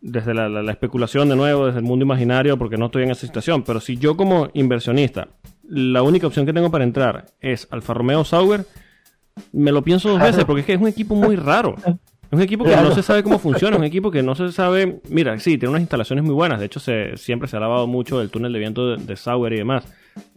[0.00, 3.10] desde la, la- la especulación de nuevo, desde el mundo imaginario, porque no estoy en
[3.10, 5.28] esa situación, pero si yo como inversionista,
[5.68, 8.66] la única opción que tengo para entrar es Alfa Romeo Sauber,
[9.52, 11.74] me lo pienso dos veces, porque es que es un equipo muy raro.
[12.30, 14.50] Es un equipo que no se sabe cómo funciona, es un equipo que no se
[14.50, 15.00] sabe.
[15.08, 16.58] Mira, sí, tiene unas instalaciones muy buenas.
[16.58, 19.52] De hecho, se, siempre se ha lavado mucho el túnel de viento de, de Sauber
[19.52, 19.84] y demás.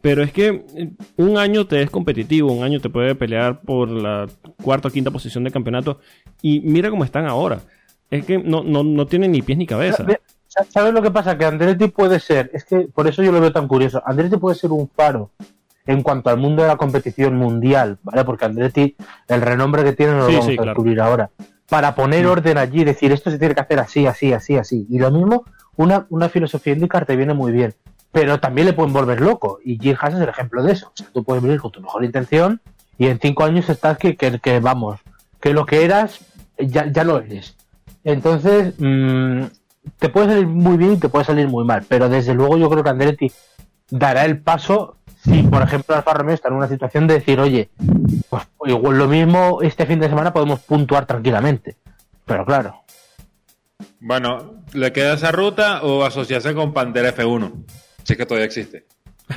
[0.02, 3.90] Pero es que eh, un año te es competitivo, un año te puede pelear por
[3.90, 4.28] la
[4.62, 6.00] cuarta o quinta posición de campeonato.
[6.42, 7.62] Y mira cómo están ahora.
[8.10, 10.06] Es que no, no, no tienen ni pies ni cabeza.
[10.70, 11.38] ¿Sabes lo que pasa?
[11.38, 14.56] Que Andretti puede ser, es que por eso yo lo veo tan curioso, Andretti puede
[14.56, 15.30] ser un faro
[15.86, 18.24] en cuanto al mundo de la competición mundial, ¿vale?
[18.26, 18.96] Porque Andretti,
[19.28, 20.70] el renombre que tiene no lo Sí, vamos sí, a claro.
[20.72, 21.30] descubrir ahora.
[21.70, 24.88] Para poner orden allí, decir esto se tiene que hacer así, así, así, así.
[24.90, 25.44] Y lo mismo,
[25.76, 27.74] una, una filosofía IndyCar te viene muy bien.
[28.12, 29.60] Pero también le pueden volver loco.
[29.64, 30.88] Y Jim Haas es el ejemplo de eso.
[30.88, 32.62] O sea, tú puedes venir con tu mejor intención
[32.98, 35.00] y en cinco años estás que, que, que, vamos,
[35.42, 36.22] que lo que eras
[36.58, 37.57] ya, ya lo eres.
[38.08, 39.42] Entonces, mm,
[40.00, 41.84] te puede salir muy bien y te puede salir muy mal.
[41.90, 43.32] Pero desde luego yo creo que Andretti
[43.90, 47.70] dará el paso si, por ejemplo, Alfa Romeo está en una situación de decir, oye,
[48.30, 51.76] pues igual lo mismo este fin de semana podemos puntuar tranquilamente.
[52.26, 52.82] Pero claro,
[54.00, 57.52] Bueno, ¿le queda esa ruta o asociarse con Pantera F1?
[58.04, 58.86] Si es que todavía existe.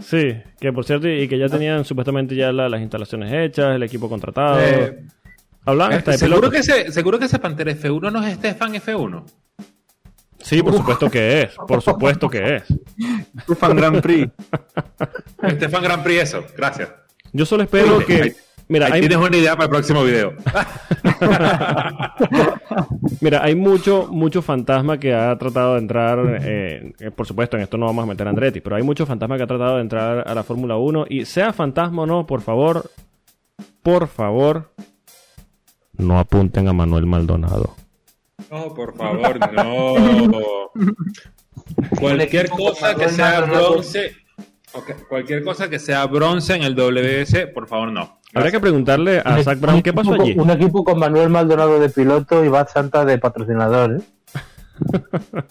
[0.00, 3.84] Sí, que por cierto, y que ya tenían supuestamente ya la- las instalaciones hechas, el
[3.84, 4.58] equipo contratado.
[4.60, 5.04] Eh,
[5.66, 6.66] Hablaban eh, hasta de ¿seguro, pilotos.
[6.66, 9.24] que ese, ¿Seguro que ese Pantera F1 no es Stefan F1?
[10.38, 11.54] Sí, por supuesto que es.
[11.66, 12.62] Por supuesto que es.
[13.42, 14.30] Stefan Grand Prix.
[15.50, 16.88] Stefan Grand Prix eso, gracias.
[17.32, 18.22] Yo solo espero que.
[18.22, 18.32] ahí-
[18.68, 20.32] Mira, Ahí hay, tienes una idea para el próximo video.
[23.20, 26.18] mira, hay mucho, mucho fantasma que ha tratado de entrar.
[26.42, 29.06] eh, eh, por supuesto, en esto no vamos a meter a Andretti, pero hay mucho
[29.06, 31.06] fantasma que ha tratado de entrar a la Fórmula 1.
[31.08, 32.90] Y sea fantasma o no, por favor,
[33.82, 34.70] por favor,
[35.98, 37.74] no apunten a Manuel Maldonado.
[38.50, 40.70] No, por favor, no.
[41.98, 44.12] Cualquier cosa que sea bronce,
[45.08, 48.18] cualquier cosa que sea bronce en el WS, por favor, no.
[48.34, 50.34] Habría que preguntarle a un Zach Brown qué pasó allí.
[50.38, 54.02] Un equipo con Manuel Maldonado de piloto y Bad Santa de patrocinador, ¿eh?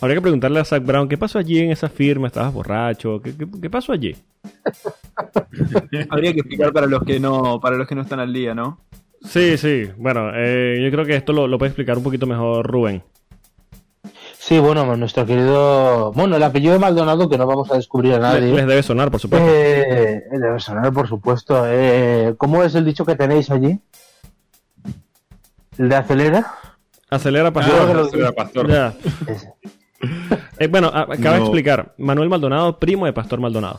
[0.00, 2.26] Habría que preguntarle a Zach Brown qué pasó allí en esa firma.
[2.26, 3.20] ¿Estabas borracho?
[3.22, 4.16] ¿Qué, qué- qué pasó allí?
[6.10, 8.80] Habría que explicar para los que no, para los que no están al día, ¿no?
[9.24, 9.90] Sí, sí.
[9.96, 13.02] Bueno, eh, yo creo que esto lo, lo puede explicar un poquito mejor Rubén.
[14.38, 16.10] Sí, bueno, nuestro querido.
[16.12, 18.52] Bueno, el apellido de Maldonado, que no vamos a descubrir a nadie.
[18.52, 19.46] les debe sonar, por supuesto.
[19.48, 21.62] Eh, debe sonar, por supuesto.
[21.68, 23.78] Eh, ¿Cómo es el dicho que tenéis allí?
[25.78, 26.54] ¿El de acelera?
[27.08, 27.86] Acelera, Ah, pastor.
[27.88, 28.68] que lo- eso era pastor.
[28.68, 28.94] Ya.
[30.58, 31.94] Eh, bueno, acaba de explicar.
[31.96, 33.78] Manuel Maldonado, primo de Pastor Maldonado.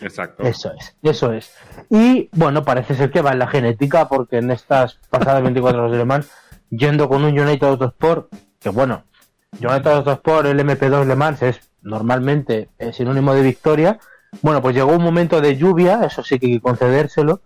[0.00, 0.44] Exacto.
[0.44, 1.52] Eso es, eso es.
[1.90, 5.92] Y bueno, parece ser que va en la genética, porque en estas pasadas 24 horas
[5.92, 6.30] de Le Mans,
[6.70, 9.04] yendo con un United Autosport, que bueno,
[9.58, 13.98] United Autosport, el MP2 Le Mans es normalmente eh, sinónimo de victoria,
[14.42, 17.40] Bueno, pues llegó un momento de lluvia, eso sí que hay que concedérselo,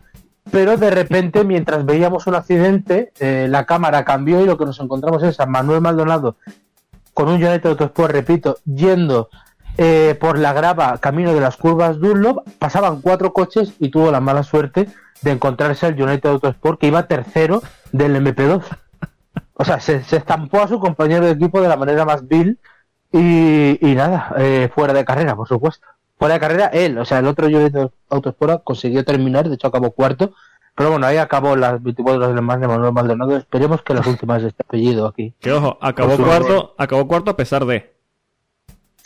[0.50, 4.78] pero de repente, mientras veíamos un accidente, eh, la cámara cambió y lo que nos
[4.80, 6.36] encontramos es a Manuel Maldonado
[7.14, 9.30] con un United Autosport, repito, yendo
[9.76, 14.20] eh, por la grava camino de las curvas Dunlop, pasaban cuatro coches y tuvo la
[14.20, 14.88] mala suerte
[15.22, 18.62] de encontrarse al United Autosport que iba tercero del MP2.
[19.54, 22.58] O sea, se, se estampó a su compañero de equipo de la manera más vil
[23.12, 25.86] y, y nada, eh, fuera de carrera, por supuesto.
[26.18, 29.92] Fuera de carrera, él, o sea, el otro United Autosport consiguió terminar, de hecho acabó
[29.92, 30.32] cuarto,
[30.74, 33.36] pero bueno, ahí acabó las 24 horas de más de Manuel Maldonado.
[33.36, 35.32] Esperemos que las últimas de este apellido aquí.
[35.40, 37.93] Que ojo, acabó cuarto, acabó cuarto a pesar de.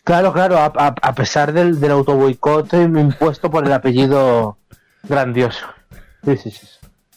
[0.08, 4.56] Claro, claro, a, a- a pesar del, del autoboicot impuesto por el apellido
[5.06, 5.66] grandioso.
[6.24, 6.66] Sí, sí, sí.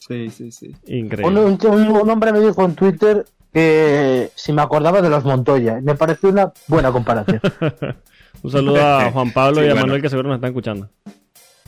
[0.07, 0.75] Sí, sí, sí.
[0.87, 1.39] Un, Increíble.
[1.39, 5.79] un- un- un hombre me dijo en Twitter que si me acordaba de los Montoya.
[5.81, 7.39] Me pareció una buena comparación.
[8.43, 9.81] Un saludo a Juan Pablo Sí, y a bueno.
[9.85, 10.89] Manuel que seguro nos están escuchando.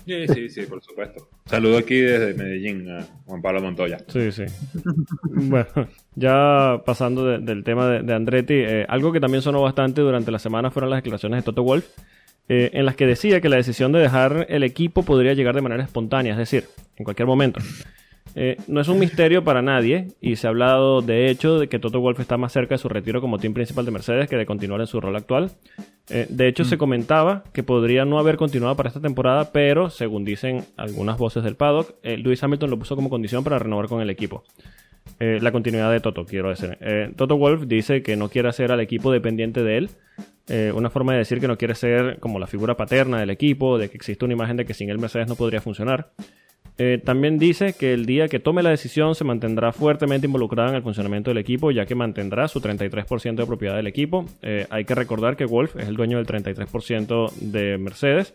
[0.06, 1.30] Sí, sí, sí, por supuesto.
[1.46, 4.00] Saludo aquí desde Medellín a Juan Pablo Montoya.
[4.08, 4.44] Sí, sí.
[5.24, 10.02] bueno, ya pasando de- del tema de, de Andretti, eh, algo que también sonó bastante
[10.02, 11.86] durante la semana fueron las declaraciones de Toto Wolf,
[12.50, 15.62] eh, en las que decía que la decisión de dejar el equipo podría llegar de
[15.62, 16.66] manera espontánea, es decir,
[16.98, 17.62] en cualquier momento.
[18.36, 21.80] Eh, no es un misterio para nadie y se ha hablado de hecho de que
[21.80, 24.46] Toto Wolf está más cerca de su retiro como team principal de Mercedes que de
[24.46, 25.52] continuar en su rol actual.
[26.10, 30.26] Eh, de hecho, se comentaba que podría no haber continuado para esta temporada, pero según
[30.26, 34.02] dicen algunas voces del paddock, eh, Lewis Hamilton lo puso como condición para renovar con
[34.02, 34.44] el equipo.
[35.20, 36.78] La continuidad de Toto, quiero decir.
[37.16, 39.90] Toto Wolf dice que no quiere hacer al equipo dependiente de él.
[40.50, 43.78] Eh, una forma de decir que no quiere ser como la figura paterna del equipo,
[43.78, 46.12] de que existe una imagen de que sin él Mercedes no podría funcionar.
[46.78, 50.76] Eh, también dice que el día que tome la decisión se mantendrá fuertemente involucrado en
[50.76, 54.26] el funcionamiento del equipo, ya que mantendrá su 33% de propiedad del equipo.
[54.42, 58.34] Eh, hay que recordar que Wolf es el dueño del 33% de Mercedes,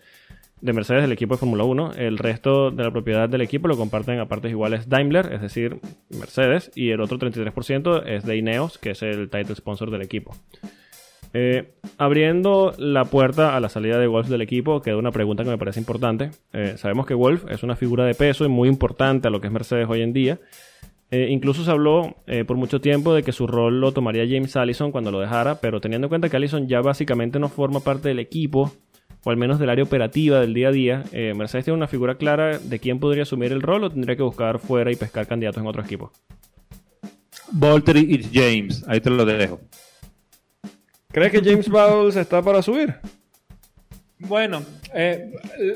[0.60, 1.94] de Mercedes del equipo de Fórmula 1.
[1.96, 5.78] El resto de la propiedad del equipo lo comparten a partes iguales Daimler, es decir,
[6.08, 10.34] Mercedes, y el otro 33% es de Ineos, que es el title sponsor del equipo.
[11.34, 15.50] Eh, abriendo la puerta a la salida de Wolf del equipo, queda una pregunta que
[15.50, 16.30] me parece importante.
[16.52, 19.48] Eh, sabemos que Wolf es una figura de peso y muy importante a lo que
[19.48, 20.40] es Mercedes hoy en día.
[21.10, 24.56] Eh, incluso se habló eh, por mucho tiempo de que su rol lo tomaría James
[24.56, 28.08] Allison cuando lo dejara, pero teniendo en cuenta que Allison ya básicamente no forma parte
[28.08, 28.72] del equipo,
[29.24, 32.58] o al menos del área operativa del día a día, Mercedes tiene una figura clara
[32.58, 35.66] de quién podría asumir el rol o tendría que buscar fuera y pescar candidatos en
[35.66, 36.12] otro equipo.
[37.52, 39.60] Valtteri y James, ahí te lo dejo.
[41.18, 42.94] ¿Crees que James Bowles está para subir?
[44.20, 45.32] Bueno, eh,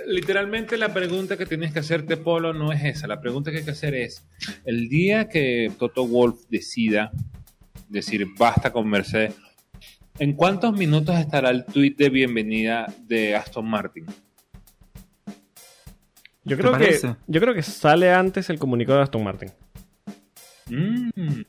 [0.07, 3.09] literalmente la pregunta que tienes que hacerte, Polo, no es esa.
[3.09, 4.25] La pregunta que hay que hacer es,
[4.65, 7.11] el día que Toto Wolf decida
[7.89, 9.35] decir basta con Mercedes,
[10.21, 14.07] ¿en cuántos minutos estará el tweet de bienvenida de Aston Martin?
[16.45, 19.51] Yo ¿Te creo, que, yo creo que sale antes el comunicado de Aston Martin.
[20.69, 21.43] Mm.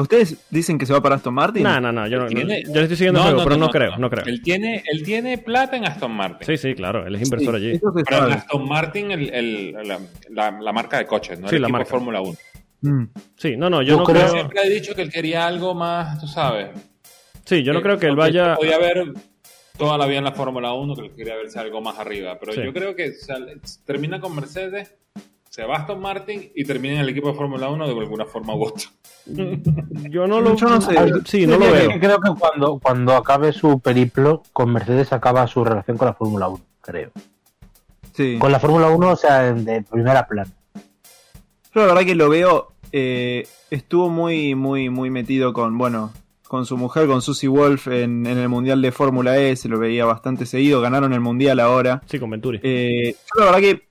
[0.00, 1.62] ¿Ustedes dicen que se va para Aston Martin?
[1.62, 3.68] No, no, no, yo no, no- Tiene- yo le estoy siguiendo el juego, pero no,
[3.68, 4.24] creo, no creo.
[4.26, 6.46] Él tiene, él tiene plata en Aston Martin.
[6.46, 7.70] Sí, sí, claro, él es inversor allí.
[7.72, 8.32] Eso se Pero en.
[8.32, 9.98] Aston Martin, el- el- la,
[10.30, 11.84] la- la marca de coches, no Sí, el la marca.
[11.84, 12.34] de Fórmula 1.
[12.82, 13.04] Mm.
[13.36, 14.28] Sí, no, no, yo no creo-.
[14.28, 16.68] Siempre he dicho que él quería algo más, tú sabes.
[17.44, 18.54] Sí, yo no creo que él vaya.
[18.56, 19.12] Podía haber
[19.76, 22.38] toda la vida en la Fórmula 1, que él quería verse algo más arriba.
[22.38, 22.60] Pero Sí.
[22.64, 24.94] yo creo que sale- termina con Mercedes,
[25.50, 28.24] se va a Aston Martin y termina en el equipo de Fórmula 1 de alguna
[28.24, 28.84] forma u otra.
[30.08, 30.54] Yo no lo.
[30.56, 30.94] Yo no sé.
[31.26, 31.90] Sí, no lo Yo veo.
[32.00, 36.48] Creo que cuando, cuando acabe su periplo con Mercedes acaba su relación con la Fórmula
[36.48, 37.10] 1, creo.
[38.14, 38.38] Sí.
[38.38, 40.50] Con la Fórmula 1, o sea, en- de primera plana.
[41.74, 42.68] Yo la verdad que lo veo.
[42.92, 46.12] eh, estuvo muy, muy, muy metido con, bueno,
[46.48, 49.54] con su mujer, con Susie Wolf en, en el Mundial de Fórmula E.
[49.54, 50.80] Se lo veía bastante seguido.
[50.80, 52.02] Ganaron el Mundial ahora.
[52.06, 52.58] Sí, con Venturi.
[52.64, 53.88] Eh, yo la verdad que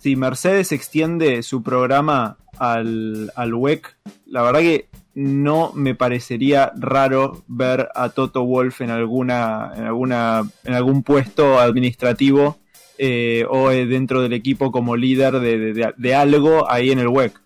[0.00, 7.42] si Mercedes extiende su programa al, al WEC, la verdad que no me parecería raro
[7.48, 12.58] ver a Toto Wolf en alguna, en alguna, en algún puesto administrativo
[12.98, 17.40] eh, o eh, dentro del equipo como líder de, de- algo ahí en el WEC.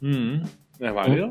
[0.00, 0.42] Mm,
[0.80, 1.30] ¿Es válido?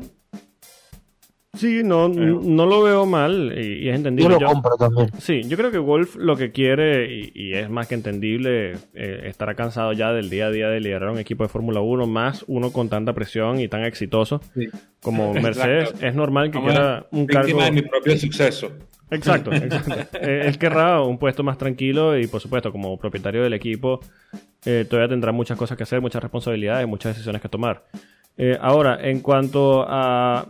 [1.54, 4.34] Sí, no, no lo veo mal y, y es Yo entendible.
[4.34, 5.10] lo Yo- compro también.
[5.18, 9.22] Sí, yo creo que Wolf lo que quiere, y, y es más que entendible, eh,
[9.24, 12.44] estará cansado ya del día a día de liderar un equipo de Fórmula 1, más
[12.48, 14.68] uno con tanta presión y tan exitoso Sí.
[15.00, 15.42] como Exacto.
[15.42, 15.94] Mercedes.
[16.02, 17.62] Es normal que Vamos quiera un cargo.
[17.62, 18.70] de mi propio suceso.
[19.10, 20.18] Exacto, exacto.
[20.20, 24.00] Eh, él querrá un puesto más tranquilo y, por supuesto, como propietario del equipo,
[24.66, 27.84] eh, todavía tendrá muchas cosas que hacer, muchas responsabilidades, muchas decisiones que tomar.
[28.36, 30.46] Eh, ahora, en cuanto a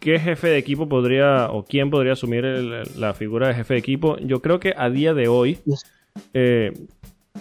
[0.00, 3.80] qué jefe de equipo podría o quién podría asumir el- la figura de jefe de
[3.80, 5.58] equipo, yo creo que a día de hoy
[6.34, 6.72] eh,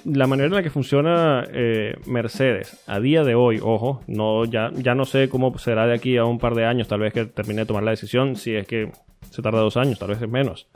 [0.05, 4.71] la manera en la que funciona eh, Mercedes a día de hoy, ojo, no, ya,
[4.75, 7.25] ya no sé cómo será de aquí a un par de años, tal vez que
[7.25, 8.91] termine de tomar la decisión, si es que
[9.31, 10.67] se tarda dos años, tal vez es menos.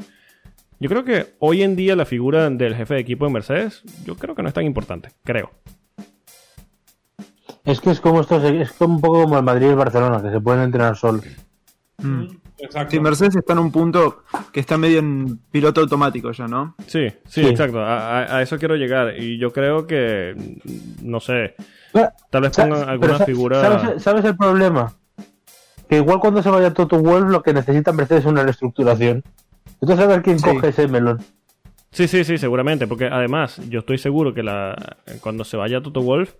[0.80, 4.16] Yo creo que hoy en día la figura del jefe de equipo de Mercedes, yo
[4.16, 5.52] creo que no es tan importante, creo.
[7.64, 10.22] Es que es como esto, es como un poco como el Madrid y el Barcelona,
[10.22, 11.24] que se pueden entrenar solos.
[11.98, 12.26] Mm.
[12.60, 12.92] Exacto.
[12.92, 16.76] Sí, Mercedes está en un punto que está medio en piloto automático ya, ¿no?
[16.88, 17.48] Sí, sí, Sí.
[17.48, 17.80] exacto.
[17.80, 19.20] A, a- a eso quiero llegar.
[19.22, 20.36] Y yo creo que,
[21.02, 21.56] no sé,
[21.92, 23.62] Pero, tal vez pongan alguna figura...
[23.62, 24.94] ¿sabes, sabes el problema?
[25.90, 29.24] Que igual cuando se vaya Toto Wolff lo que necesita Mercedes es una reestructuración.
[29.82, 30.46] Entonces a ver quién Sí.
[30.46, 31.20] coge ese melón.
[31.92, 36.02] Sí, sí, sí, seguramente, porque además yo estoy seguro que la cuando se vaya Toto
[36.02, 36.34] Wolf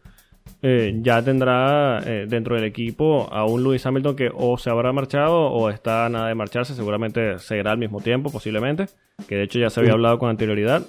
[0.62, 4.94] eh, ya tendrá eh, dentro del equipo a un Lewis Hamilton que o se habrá
[4.94, 8.86] marchado o está nada de marcharse, seguramente seguirá al mismo tiempo posiblemente,
[9.28, 10.84] que de hecho ya se había hablado con anterioridad.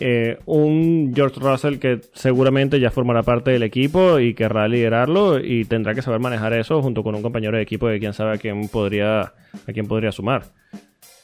[0.00, 5.64] Eh, un George Russell que seguramente ya formará parte del equipo y querrá liderarlo y
[5.64, 8.38] tendrá que saber manejar eso junto con un compañero de equipo de quién sabe a
[8.38, 10.42] quién podría, a quién podría sumar.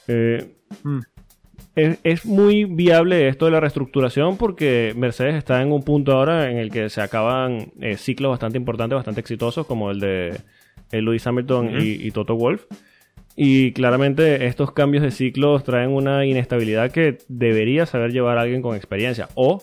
[0.07, 0.99] Eh, Mm.
[1.75, 6.49] Es, es muy viable esto de la reestructuración porque Mercedes está en un punto ahora
[6.49, 10.37] en el que se acaban eh, ciclos bastante importantes, bastante exitosos, como el de
[10.91, 12.65] eh, Lewis Hamilton y, y Toto Wolff.
[13.35, 18.61] Y claramente estos cambios de ciclos traen una inestabilidad que debería saber llevar a alguien
[18.61, 19.27] con experiencia.
[19.35, 19.61] O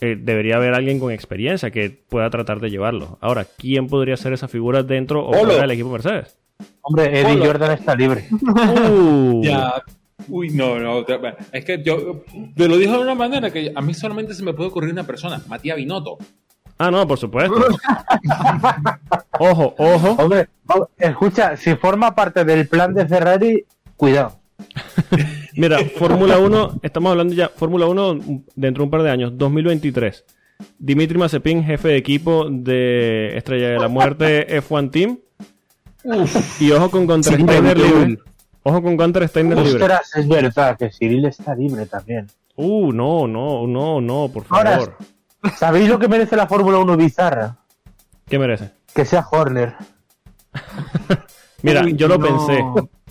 [0.00, 3.16] eh, debería haber alguien con experiencia que pueda tratar de llevarlo.
[3.22, 6.36] Ahora, ¿quién podría ser esa figura dentro o fuera del equipo Mercedes?
[6.82, 7.46] Hombre, Eddie Polo.
[7.46, 8.26] Jordan está libre.
[8.42, 9.82] Uh, Ya.
[10.28, 11.04] Uy, no, no.
[11.52, 12.24] Es que yo
[12.56, 15.04] te lo dijo de una manera que a mí solamente se me puede ocurrir una
[15.04, 16.18] persona, Matías Binotto.
[16.78, 17.54] Ah, no, por supuesto.
[19.38, 20.10] ojo, ojo.
[20.12, 23.64] Hombre, oh, escucha, si forma parte del plan de Ferrari,
[23.96, 24.38] cuidado.
[25.56, 28.18] Mira, Fórmula 1, estamos hablando ya, Fórmula 1
[28.56, 30.24] dentro de un par de años, 2023.
[30.78, 35.18] Dimitri Mazepin, jefe de equipo de Estrella de la Muerte F1 Team.
[36.60, 38.08] Y ojo con Gunter Sí, Steiner Raúl.
[38.08, 38.22] libre.
[38.64, 39.82] Ojo con Gunter Steiner libre.
[39.82, 42.26] Ostras, es verdad que Cyril está libre también.
[42.56, 44.96] Uh, no, no, no, no, por Ahora, favor.
[45.58, 47.56] ¿Sabéis lo que merece la Fórmula 1 bizarra?
[48.26, 48.70] ¿Qué merece?
[48.94, 49.74] Que sea Horner.
[51.62, 52.26] Mira, Uy, yo lo no.
[52.26, 52.64] pensé.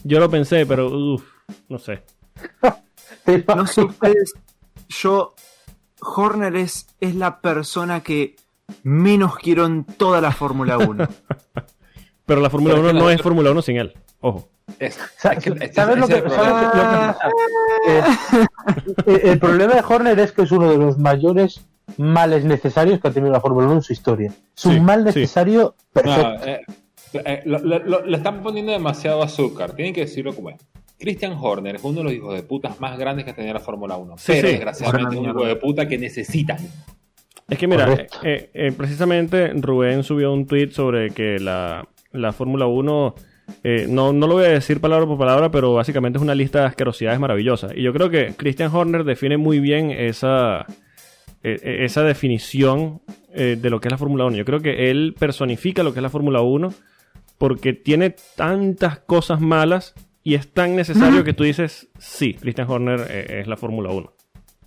[0.04, 1.24] Yo lo pensé, pero uff,
[1.70, 2.04] no sé.
[3.56, 4.34] No sé ustedes,
[4.90, 5.34] yo,
[6.02, 8.36] Horner es, es la persona que
[8.84, 11.08] menos quiero en toda la Fórmula 1.
[12.26, 13.94] Pero la Fórmula Pero es 1 que no la- es Fórmula 1 sin él.
[14.24, 14.48] Ojo.
[14.80, 17.18] Es- Sa- es que- es- ¿Sabes lo que, el problema.
[19.06, 21.66] Eh, el problema de Horner es que es uno de los mayores
[21.98, 24.32] males necesarios que ha tenido la Fórmula 1 en su historia.
[24.56, 25.06] Es un Sí, mal sí.
[25.06, 26.30] necesario perfecto.
[26.30, 26.62] No, eh,
[27.14, 29.74] eh, lo- lo- lo- le están poniendo demasiado azúcar.
[29.74, 30.58] Tienen que decirlo como es.
[30.98, 33.98] Christian Horner es uno de los hijos de putas más grandes que tenía la Fórmula
[33.98, 34.18] 1.
[34.18, 34.54] Sí, pero sí.
[34.54, 36.58] desgraciadamente es un hijo de puta que necesitan.
[37.50, 42.66] Es que mira, eh, eh, precisamente Rubén subió un tweet sobre que la, la Fórmula
[42.68, 43.16] 1,
[43.64, 46.62] eh, no, no lo voy a decir palabra por palabra, pero básicamente es una lista
[46.62, 47.70] de asquerosidades maravillosa.
[47.76, 50.66] Y yo creo que Christian Horner define muy bien esa,
[51.44, 53.02] eh, eh, esa definición
[53.34, 54.38] eh, de lo que es la Fórmula 1.
[54.38, 56.74] Yo creo que él personifica lo que es la Fórmula 1
[57.38, 63.08] porque tiene tantas cosas malas y es tan necesario que tú dices, sí, Christian Horner
[63.10, 64.14] eh, es la Fórmula 1.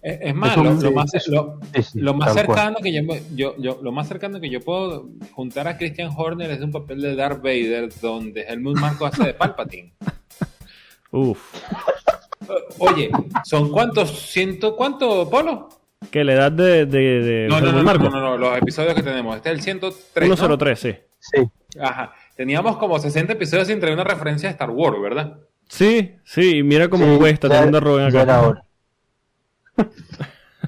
[0.09, 1.59] Es, es más, lo, lo más, lo,
[1.95, 5.77] lo cercano que yo, me- yo, yo- lo más cercano que yo puedo juntar a
[5.77, 9.95] Christian Horner es un papel de Darth Vader donde Helmut Marko hace de Palpatine.
[11.11, 11.55] Uf.
[12.49, 13.11] Eh, Oye,
[13.45, 14.11] ¿son cuántos?
[14.31, 15.69] ¿Ciento cuánto, Polo?
[16.11, 18.09] Que la edad de, de, de No, no, no, no, Marko.
[18.09, 19.35] no, no, los episodios que tenemos.
[19.35, 20.29] Este es el 103.
[20.29, 20.37] ¿no?
[20.37, 20.95] 103, sí.
[21.19, 21.43] Sí.
[21.81, 22.13] Ajá.
[22.37, 25.39] Teníamos como 60 episodios sin traer una referencia a Star Wars, ¿verdad?
[25.69, 28.63] Sí, sí, y mira cómo Sí, cuesta ya- teniendo a Rubén ya era acá.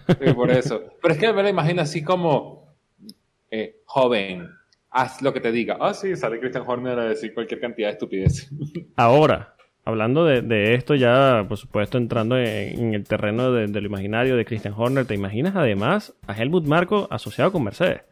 [0.08, 0.82] Sí, por eso.
[1.02, 2.66] Pero es que me lo imagino así como
[3.50, 4.48] eh, joven,
[4.90, 5.76] haz lo que te diga.
[5.80, 8.50] Ah, sí, sale Christian Horner a decir cualquier cantidad de estupidez.
[8.96, 9.54] Ahora,
[9.84, 12.46] hablando de, de esto ya, por supuesto, entrando en,
[12.78, 16.64] en el terreno de, de lo imaginario de Christian Horner, ¿te imaginas además a Helmut
[16.66, 18.02] Marko asociado con Mercedes?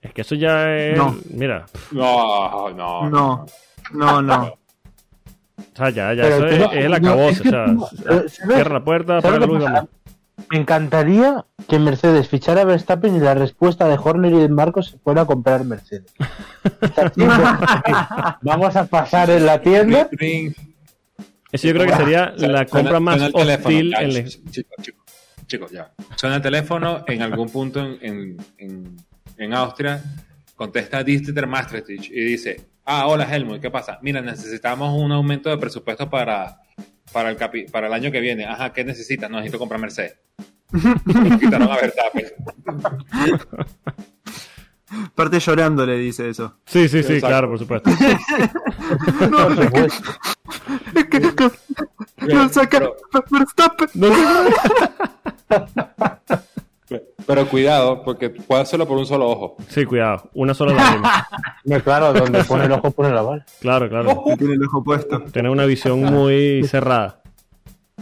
[0.00, 0.96] Es que eso ya es...
[0.96, 1.16] No.
[1.34, 3.10] Mira, No, no.
[3.10, 3.44] No,
[3.92, 4.42] no, no.
[4.44, 4.56] o
[5.74, 7.30] sea, ya, ya Pero eso es, el no, acabose.
[7.32, 8.32] es que o sea, tú- eh, ¿sabes?
[8.54, 9.90] cierra la puerta, ¿Sabes apaga la luz y vamos.
[10.48, 14.88] Me encantaría que Mercedes fichara a Verstappen y la respuesta de Horner y de Marcos
[14.88, 16.12] se fuera a comprar Mercedes.
[18.42, 20.08] Vamos a pasar en la tienda.
[21.52, 23.76] Eso yo creo que sería la compra más suena el teléfono.
[23.76, 24.28] hostil en
[25.46, 25.92] Chicos, ya.
[26.14, 28.96] Suena el teléfono en algún punto en, en, en,
[29.36, 30.00] en Austria.
[30.54, 33.98] Contesta Dieter Maastricht y dice: Ah, hola Helmut, ¿qué pasa?
[34.02, 36.60] Mira, necesitamos un aumento de presupuesto para,
[37.12, 38.46] para, el, capi- para el año que viene.
[38.46, 39.28] Ajá, ¿qué necesitas?
[39.30, 40.16] No, necesito comprar Mercedes.
[40.72, 42.26] Nos quitaron a Verstappen.
[45.14, 46.56] Parte llorando le dice eso.
[46.66, 47.26] Sí, sí, sí, Exacto.
[47.28, 47.90] claro, por supuesto.
[49.30, 50.10] Por supuesto.
[50.96, 51.20] Es que
[52.34, 52.96] no saca Pero-
[53.30, 53.88] Verstappen.
[53.94, 54.08] No,
[57.26, 59.56] Pero cuidado, porque puede hacerlo por un solo ojo.
[59.68, 60.28] sí, cuidado.
[60.34, 61.26] Una sola lágrima.
[61.62, 63.44] No, claro, donde pone el ojo pone la bala.
[63.60, 64.24] Claro, claro.
[64.38, 65.20] Tiene el ojo puesto.
[65.24, 67.20] Tener una visión muy cerrada.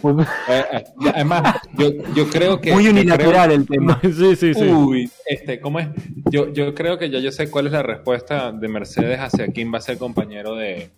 [0.00, 2.72] Muy- Eh, eh, además, yo, yo creo que.
[2.72, 4.00] Muy unilateral el tema.
[4.02, 4.64] Sí, sí, sí.
[4.68, 5.88] Uy, este, ¿cómo es?
[6.30, 9.74] Yo, yo creo que ya yo sé cuál es la respuesta de Mercedes hacia quién
[9.74, 10.90] va a ser compañero de,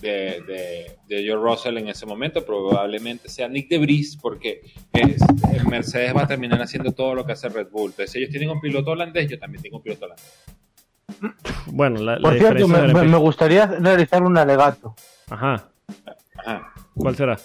[0.00, 2.44] de, de, de George Russell en ese momento.
[2.44, 7.24] Probablemente sea Nick de Vries, porque es, eh, Mercedes va a terminar haciendo todo lo
[7.24, 7.90] que hace Red Bull.
[7.90, 10.44] Entonces, ellos tienen un piloto holandés, yo también tengo un piloto holandés.
[11.66, 14.94] Bueno, la, la Por cierto, me gustaría realizar un alegato.
[15.28, 15.70] Ajá.
[16.36, 16.72] Ajá.
[16.94, 17.38] ¿Cuál será?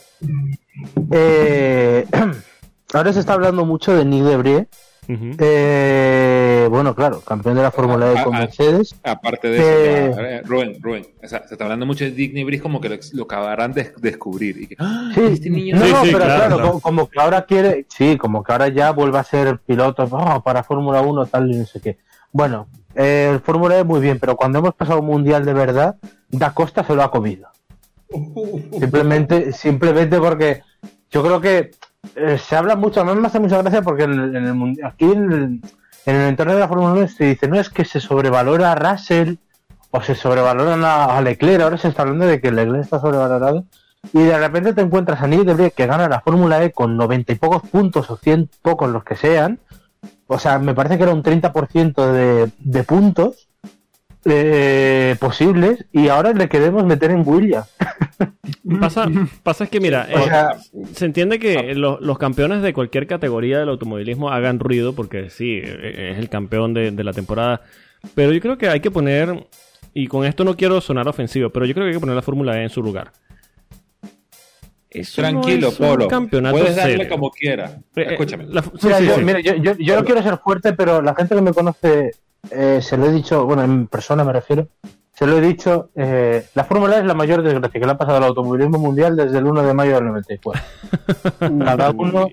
[1.12, 2.06] Eh,
[2.94, 4.68] ahora se está hablando mucho de Nick de
[5.08, 8.96] Eh, bueno, claro, campeón de la Fórmula E con Ah, ah, Mercedes.
[9.04, 10.10] Aparte de Eh.
[10.10, 12.90] eso, ya, Rubén, Rubén, o sea, se está hablando mucho de Dick Nibris como que
[12.90, 14.58] lo, lo acabarán de descubrir.
[14.62, 15.12] Y que, ¡ah!
[15.14, 16.68] Sí, este niño no, Sí, no, sí, pero claro, claro, claro.
[16.70, 20.42] Como, como que ahora quiere, sí, como que ahora ya vuelve a ser piloto oh,
[20.44, 21.98] para Fórmula 1, tal y no sé qué.
[22.32, 25.96] Bueno, eh, el Fórmula E muy bien, pero cuando hemos pasado un mundial de verdad,
[26.30, 27.48] Da Costa se lo ha comido.
[28.80, 30.62] Simplemente, simplemente porque
[31.12, 31.72] yo creo que
[32.16, 35.06] eh, se habla mucho, a mí me hace mucha gracia porque en el, en aquí
[35.06, 35.62] en el,
[36.06, 38.76] en el entorno de la Fórmula 1 se dice, no es que se sobrevalora a
[38.76, 39.36] Russell
[39.92, 43.66] o se sobrevaloran a, Leclerc, ahora se está hablando de que Leclerc está sobrevalorado
[44.14, 46.98] y de repente te encuentras a Nick de Vries que gana la Fórmula E con
[46.98, 49.60] 90 y pocos puntos o 100 pocos los que sean,
[50.28, 53.45] o sea, me parece que era un 30% de, de puntos
[54.26, 57.68] eh, posibles y ahora le queremos meter en Williams.
[58.80, 59.08] Pasa,
[59.44, 60.58] pasa es que, mira, O eh, sea,
[60.94, 65.60] se entiende que los, los campeones de cualquier categoría del automovilismo hagan ruido, porque sí,
[65.64, 67.62] eh, es el campeón de, de la temporada.
[68.16, 69.48] Pero yo creo que hay que poner,
[69.94, 72.22] y con esto no quiero sonar ofensivo, pero yo creo que hay que poner la
[72.24, 73.12] Fórmula E en su lugar.
[74.90, 76.08] Eso no Tranquilo, es Polo.
[76.08, 77.10] campeonato Puedes darle serio.
[77.10, 77.78] como quieras.
[77.96, 78.46] Eh, Escúchame.
[78.48, 79.24] la- sí, Mira, sí, yo, sí.
[79.24, 82.12] mira, yo, yo- yo no quiero ser fuerte, pero la gente que me conoce,
[82.52, 84.68] eh, se lo he dicho, bueno, en persona me refiero,
[85.14, 87.98] se lo he dicho, eh, la Fórmula E es la mayor desgracia que le ha
[87.98, 90.62] pasado al automovilismo mundial desde el 1 de mayo del 94.
[91.40, 92.28] Cada uno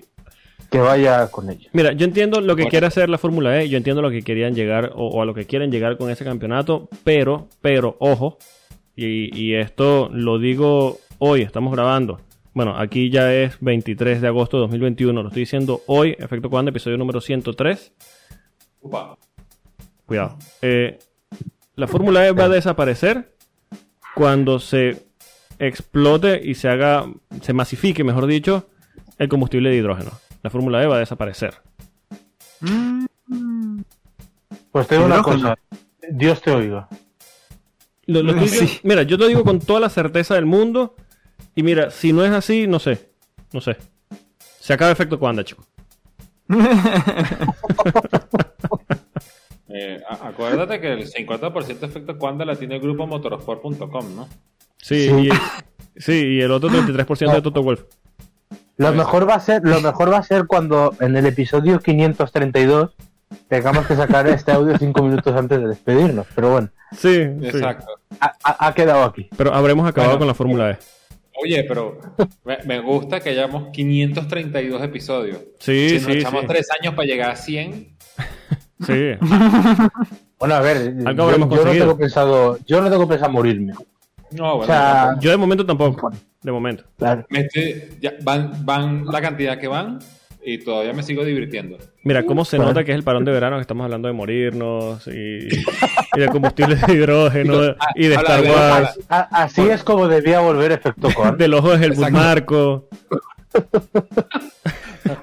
[0.69, 1.69] que vaya con ello.
[1.73, 2.69] Mira, yo entiendo lo que Bueno.
[2.71, 5.33] quiere hacer la Fórmula E, yo entiendo lo que querían llegar o, o a lo
[5.33, 8.37] que quieren llegar con ese campeonato, pero, pero, ojo,
[8.95, 12.19] y, y esto lo digo hoy, estamos grabando.
[12.55, 16.69] Bueno, aquí ya es 23 de agosto de 2021, lo estoy diciendo hoy, efecto cuando,
[16.69, 17.93] episodio número 103.
[18.81, 19.17] Upa.
[20.13, 20.37] Cuidado.
[20.61, 20.99] Eh,
[21.75, 23.35] la Fórmula E va a desaparecer
[24.13, 25.07] cuando se
[25.57, 27.05] explote y se haga,
[27.41, 28.69] se masifique, mejor dicho,
[29.17, 30.11] el combustible de hidrógeno.
[30.43, 31.55] La Fórmula E va a desaparecer.
[34.71, 35.57] Pues te digo una cosa,
[36.11, 36.87] Dios te oiga.
[38.05, 38.59] Lo- lo estoy Sí.
[38.59, 40.95] diciendo- Mira, yo te digo con toda la certeza del mundo.
[41.55, 43.09] Y mira, si no es así, no sé.
[43.51, 43.77] No sé.
[44.59, 45.65] Se acaba efecto Cuanda, chico.
[49.75, 54.27] Eh, acuérdate que el 50% de efecto cuando la tiene el grupo motorsport.com, ¿no?
[54.77, 55.29] Sí, Sí.
[55.95, 57.81] Y, sí, y el otro 33% de Toto Wolf.
[58.77, 62.91] Lo mejor va a ser, lo mejor va a ser cuando en el episodio 532
[63.47, 66.27] tengamos que sacar este audio cinco minutos antes de despedirnos.
[66.35, 67.47] Pero bueno, Sí, sí.
[67.47, 67.87] Exacto.
[68.19, 69.27] ha, ha- ha quedado aquí.
[69.37, 70.19] Pero habremos acabado Bueno.
[70.19, 70.77] con la Fórmula E.
[71.43, 71.99] Oye, pero
[72.45, 75.39] me, me gusta que hayamos 532 episodios.
[75.59, 76.47] Sí, si nos sí, echamos sí.
[76.47, 77.95] tres años para llegar a 100,
[78.85, 79.11] Sí.
[80.39, 83.71] Bueno, a ver, yo, no tengo pensado, yo no tengo pensado morirme.
[84.31, 86.11] no, bueno, O sea, Yo de momento tampoco.
[86.41, 86.83] De momento.
[86.97, 87.25] claro.
[87.29, 89.99] me estoy- ya van, van la cantidad que van
[90.45, 91.77] y todavía me sigo divirtiendo.
[92.03, 92.71] Mira, cómo se Bueno.
[92.73, 96.27] nota que es el parón de verano, que estamos hablando de morirnos y, y de
[96.29, 101.37] combustible de hidrógeno y de Habla Star Wars, así es como debía volver efecto con.
[101.37, 102.09] del ojo de Helmut.
[102.09, 102.89] Marco.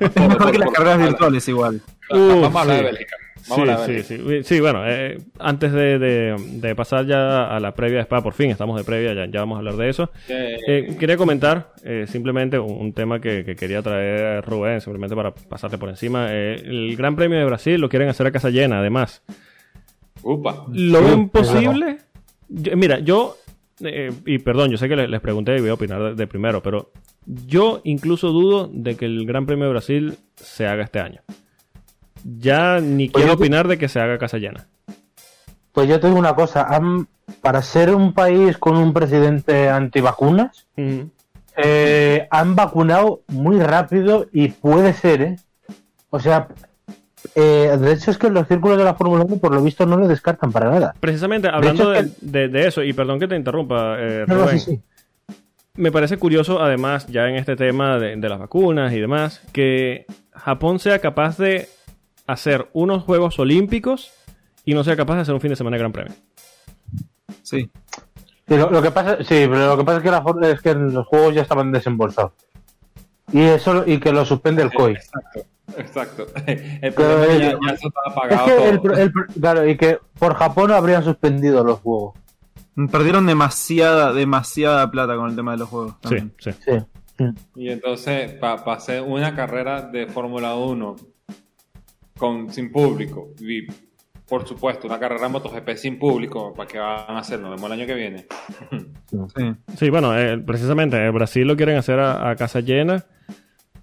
[0.01, 1.83] Es mejor que las carreras virtuales igual.
[2.11, 2.83] Uh, Vamos a hablar sí.
[2.85, 3.17] de Bélgica.
[3.49, 4.43] Vamos Sí, a sí, sí.
[4.45, 8.35] Sí, bueno, eh, antes de, de- de pasar ya a la previa de Spa, por
[8.35, 10.11] fin estamos de previa, ya, ya vamos a hablar de eso.
[10.29, 15.33] Eh, quería comentar eh, simplemente un, un tema que, que quería traer Rubén, simplemente para
[15.35, 16.27] pasarte por encima.
[16.31, 19.23] Eh, el Gran Premio de Brasil lo quieren hacer a casa llena, además.
[20.23, 20.67] upa.
[20.73, 21.99] ¿Lo Sí, ven es posible?
[22.49, 23.37] Yo- mira, yo,
[23.83, 26.27] eh, y perdón, yo sé que le- les, pregunté y voy a opinar de, de
[26.27, 26.91] primero, pero
[27.47, 31.23] yo incluso dudo de que el Gran Premio de Brasil se haga este año.
[32.25, 34.67] Ya ni Pues quiero opinar de que se haga casa llena.
[35.73, 37.07] Pues yo te digo una cosa, han-
[37.41, 40.67] para ser un país con un presidente antivacunas,
[41.57, 45.37] eh, han vacunado muy rápido y puede ser, ¿eh?
[46.11, 46.49] O sea,
[47.35, 49.97] eh, de hecho es que los círculos de la Fórmula 1 por lo visto no
[49.97, 50.95] lo descartan para nada.
[50.99, 55.35] Precisamente hablando de, eso, y perdón que te interrumpa, eh, No, no, Rubén, sí, sí.
[55.77, 60.79] me parece curioso, además, ya en este tema de las vacunas y demás, que Japón
[60.81, 61.69] sea capaz de
[62.27, 64.13] hacer unos Juegos Olímpicos
[64.65, 66.13] y no sea capaz de hacer un fin de semana de Gran Premio.
[67.43, 67.71] Sí.
[68.49, 70.61] Sí, lo, lo que pasa, sí, pero lo que pasa es que, la, for- es
[70.61, 72.33] que los juegos ya estaban desembolsados.
[73.33, 74.95] Y eso y que lo suspende el COI.
[74.95, 75.41] Exacto,
[75.79, 76.27] exacto.
[76.47, 78.97] El problema es que ya, ya eso estaba Es pagado que todo.
[78.97, 82.15] el, claro, y que por Japón habrían suspendido los juegos.
[82.91, 85.93] Perdieron demasiada, demasiada plata con el tema de los juegos.
[86.03, 86.33] Sí, también.
[86.39, 86.51] sí.
[86.67, 87.25] Sí.
[87.55, 90.97] Y entonces, para hacer una carrera de Fórmula 1
[92.21, 93.67] con, sin público, y
[94.29, 97.41] por supuesto, una carrera de MotoGP sin público, ¿para qué van a hacer?
[97.41, 98.27] Nos vemos el año que viene.
[99.37, 99.53] Sí.
[99.77, 103.05] Sí, bueno, eh, precisamente, en Brasil lo quieren hacer a, a casa llena.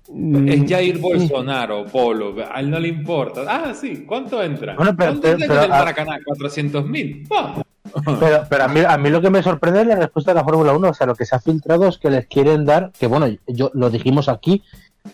[0.10, 3.42] Mm, Es Jair Bolsonaro, Polo, a él no le importa.
[3.46, 4.74] Ah, sí, ¿cuánto entra?
[4.76, 6.20] Bueno, pero- ¿Cuánto entra pero- en el Maracaná?
[6.26, 7.26] 400 mil.
[7.28, 7.64] Vamos.
[8.20, 10.44] Pero, pero a, mí, a mí lo que me sorprende es la respuesta de la
[10.46, 10.90] Fórmula 1.
[10.90, 13.70] O sea, lo que se ha filtrado es que les quieren dar, que bueno, yo
[13.74, 14.64] lo dijimos aquí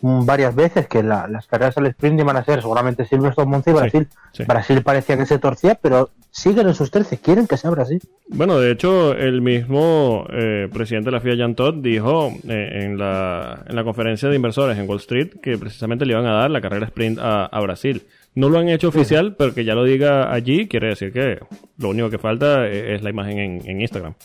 [0.02, 3.74] varias veces, que la- las carreras al sprint iban a ser seguramente Silverstone, Monza y
[3.74, 4.08] Brasil.
[4.32, 4.44] sí.
[4.46, 8.02] Brasil parecía que se torcía, pero siguen en sus 13, quieren que sea Brasil.
[8.30, 12.98] Bueno, de hecho, el mismo eh, presidente de la FIA, Jan Todt, dijo eh, en,
[12.98, 16.50] la, en la conferencia de inversores en Wall Street que precisamente le iban a dar
[16.52, 18.04] la carrera sprint a, a Brasil.
[18.36, 21.38] No lo han hecho oficial, pero que ya lo diga allí quiere decir que
[21.78, 24.16] lo único que falta eh, es la imagen en, en Instagram.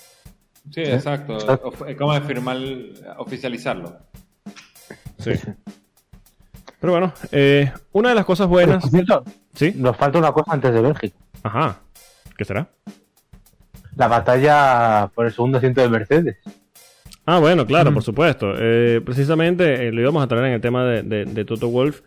[0.71, 1.37] Sí, exacto.
[1.37, 2.57] Of- Es como de firmar,
[3.19, 3.97] oficializarlo.
[5.19, 5.33] Sí.
[6.81, 8.83] Pero bueno, eh, una de las cosas buenas...
[8.83, 9.25] Por cierto,
[9.55, 9.73] ¿Sí?
[9.77, 11.17] nos falta una cosa antes de Bélgica.
[11.43, 11.81] Ajá.
[12.37, 12.69] ¿Qué será?
[13.97, 16.37] La batalla por el segundo asiento de Mercedes.
[17.27, 18.55] Ah, bueno, claro, por supuesto.
[18.57, 22.01] Eh, precisamente eh, lo íbamos a traer en el tema de, de- de Toto Wolf.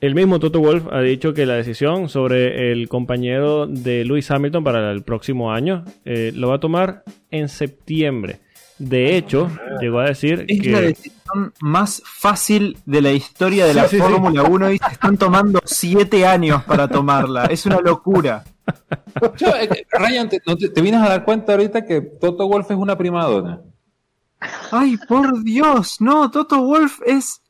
[0.00, 4.62] El mismo Toto Wolf ha dicho que la decisión sobre el compañero de Lewis Hamilton
[4.64, 8.40] para el próximo año eh, lo va a tomar en septiembre.
[8.78, 9.50] De hecho,
[9.80, 13.96] llegó a decir Es la decisión más fácil de la historia de Sí, la sí,
[13.96, 14.02] sí.
[14.02, 17.46] Fórmula 1 y se están tomando siete años para tomarla.
[17.46, 18.44] Es una locura.
[19.36, 22.70] Yo, eh, Ryan, ¿te, no te, te vienes a dar cuenta ahorita que Toto Wolf
[22.70, 23.60] es una primadona?
[24.70, 27.42] Ay, por Dios, no, Toto Wolf es.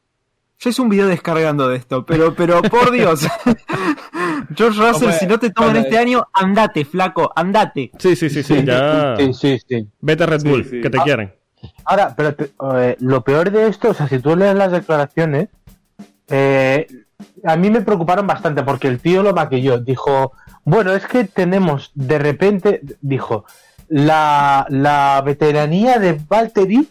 [0.60, 3.26] Ya es un video descargando de esto, pero, pero por Dios.
[4.54, 7.90] George Russell, Hombre, si no te toman este año, andate, flaco, andate.
[7.98, 9.16] Sí, sí, sí, sí, ya...
[9.18, 9.86] Sí, sí, sí.
[10.00, 10.80] Vete a Red Bull, sí.
[10.80, 11.02] que te Ah.
[11.04, 11.34] quieren.
[11.84, 12.34] Ahora, pero
[12.78, 15.48] eh, lo peor de esto, o sea, si tú lees las declaraciones,
[16.28, 16.86] eh,
[17.44, 19.78] a mí me preocuparon bastante porque el tío lo maquilló.
[19.78, 20.32] Dijo,
[20.64, 23.44] bueno, es que tenemos, de repente, dijo,
[23.88, 26.88] la, la veteranía de Valtteri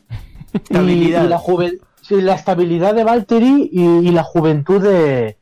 [0.69, 1.41] y, la,
[2.01, 5.36] sí, la estabilidad de Valtteri y, y la juventud de,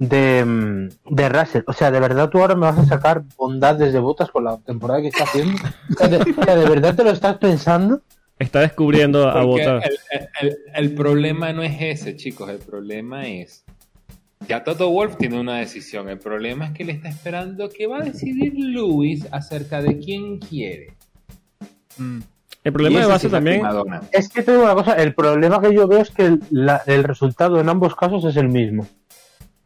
[0.00, 1.62] de, de Russell.
[1.68, 4.56] O sea, de verdad tú ahora me vas a sacar bondades de botas con la
[4.58, 5.56] temporada que está haciendo.
[5.90, 8.00] O sea, de, o sea, ¿de verdad te lo estás pensando?
[8.38, 9.84] Está descubriendo a Bottas.
[9.84, 12.48] el, el- el- el problema no es ese, chicos.
[12.48, 13.62] El problema es.
[14.48, 16.08] Ya Toto Wolf tiene una decisión.
[16.08, 20.38] El problema es que le está esperando que va a decidir Lewis acerca de quién
[20.38, 20.94] quiere.
[21.98, 22.20] Mm.
[22.64, 23.62] El problema de base sí también...
[24.12, 26.82] Es que te digo una cosa, el problema que yo veo es que el, la-
[26.86, 28.86] el resultado en ambos casos es el mismo.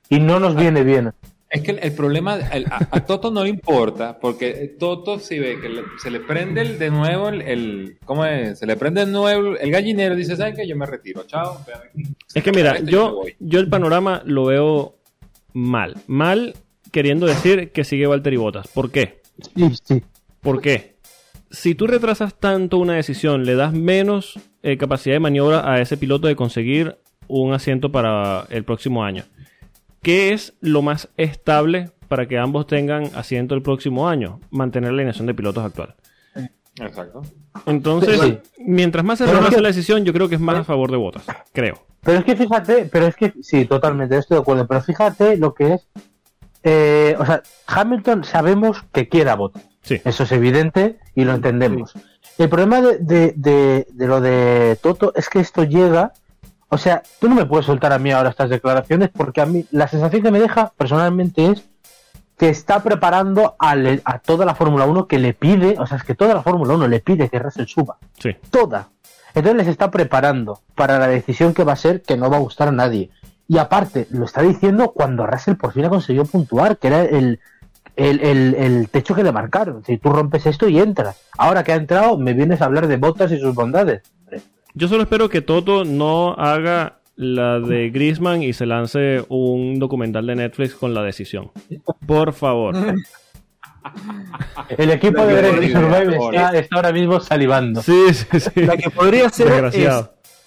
[0.09, 1.13] Y no nos viene bien.
[1.51, 5.39] Es que el, el problema, el- a, a Toto no le importa, porque Toto si
[5.39, 8.59] ve que le- se le prende el- de nuevo el, el- ¿cómo es?
[8.59, 10.67] Se le prende de nuevo el gallinero, dice, ¿saben qué?
[10.67, 11.59] Yo me retiro, chao.
[12.35, 14.97] Es que mira, Esto yo, yo el panorama lo veo
[15.53, 15.95] mal.
[16.09, 16.55] Mal
[16.91, 18.67] queriendo decir que sigue Valtteri Bottas.
[18.69, 19.23] ¿Por qué?
[19.57, 20.03] Sí, sí.
[20.41, 20.97] ¿Por qué?
[21.51, 25.97] Si tú retrasas tanto una decisión, le das menos eh, capacidad de maniobra a ese
[25.97, 26.97] piloto de conseguir
[27.29, 29.23] un asiento para el próximo año.
[30.05, 34.39] ¿Qué es lo más estable para que ambos tengan asiento el próximo año?
[34.51, 35.97] Mantener la alineación de pilotos actual.
[36.81, 37.23] Exacto.
[37.67, 38.39] Entonces, Sí.
[38.59, 40.91] mientras más se Pero es que- la decisión, yo creo que es más a favor
[40.91, 41.25] de Bottas.
[41.53, 41.87] Creo.
[42.03, 44.67] Pero es que fíjate, pero es que sí, totalmente, estoy de acuerdo.
[44.67, 45.89] Pero fíjate lo que es.
[46.67, 49.69] eh, o sea, Hamilton sabemos que quiere a Bottas.
[49.83, 50.01] Sí.
[50.05, 51.93] Eso es evidente y lo entendemos.
[52.39, 56.13] El problema de, de- de- de lo de Toto es que esto llega.
[56.75, 59.65] O sea, tú no me puedes soltar a mí ahora estas declaraciones porque a mí
[59.71, 61.65] la sensación que me deja personalmente es
[62.37, 66.03] que está preparando al- a toda la Fórmula 1 que le pide, o sea, es
[66.03, 68.31] que toda la Fórmula 1 le pide que Russell suba Sí.
[68.51, 68.89] toda.
[69.35, 72.41] Entonces les está preparando para la decisión que va a ser que no va a
[72.41, 73.11] gustar a nadie.
[73.47, 77.39] Y aparte, lo está diciendo cuando Russell por fin ha conseguido puntuar, que era el,
[77.95, 79.85] el, el- el techo que le marcaron.
[79.85, 81.21] Si tú rompes esto y entras.
[81.39, 84.03] Ahora que ha entrado, me vienes a hablar de botas y sus bondades.
[84.75, 90.27] Yo solo espero que Toto no haga la de Griezmann y se lance un documental
[90.27, 91.53] de Netflix con la decisión.
[92.07, 92.75] Por favor.
[94.77, 97.83] El equipo La de podría- Survive está, está ahora mismo salivando.
[97.83, 98.63] Sí, sí, sí.
[98.63, 100.05] La que podría ser es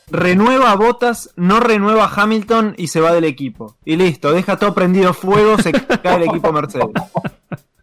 [0.09, 3.77] renueva a Bottas, no renueva Hamilton y se va del equipo.
[3.85, 5.71] Y listo, deja todo prendido fuego, se
[6.03, 6.87] cae el equipo Mercedes.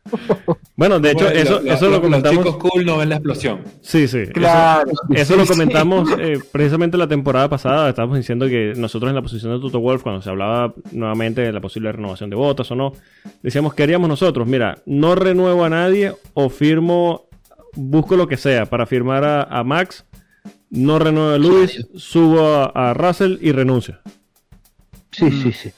[0.77, 2.45] Bueno, de hecho, Bueno, eso, lo- eso lo Los comentamos.
[2.45, 3.61] chicos cool no ven la explosión.
[3.81, 4.19] Sí, sí.
[4.19, 4.91] eso- Claro.
[5.15, 7.89] Eso lo Sí, comentamos eh, precisamente la temporada pasada.
[7.91, 11.53] Estábamos diciendo que nosotros en la posición de Toto Wolf, cuando se hablaba nuevamente de
[11.53, 12.93] la posible renovación de botas o no,
[13.43, 14.49] decíamos, ¿qué haríamos nosotros?
[14.49, 17.29] Mira, no renuevo a nadie o firmo,
[17.75, 20.05] busco lo que sea para firmar a, a Max,
[20.71, 23.99] no renuevo a Luis, subo a, a Russell y renuncio.
[25.13, 25.71] Sí, sí, sí.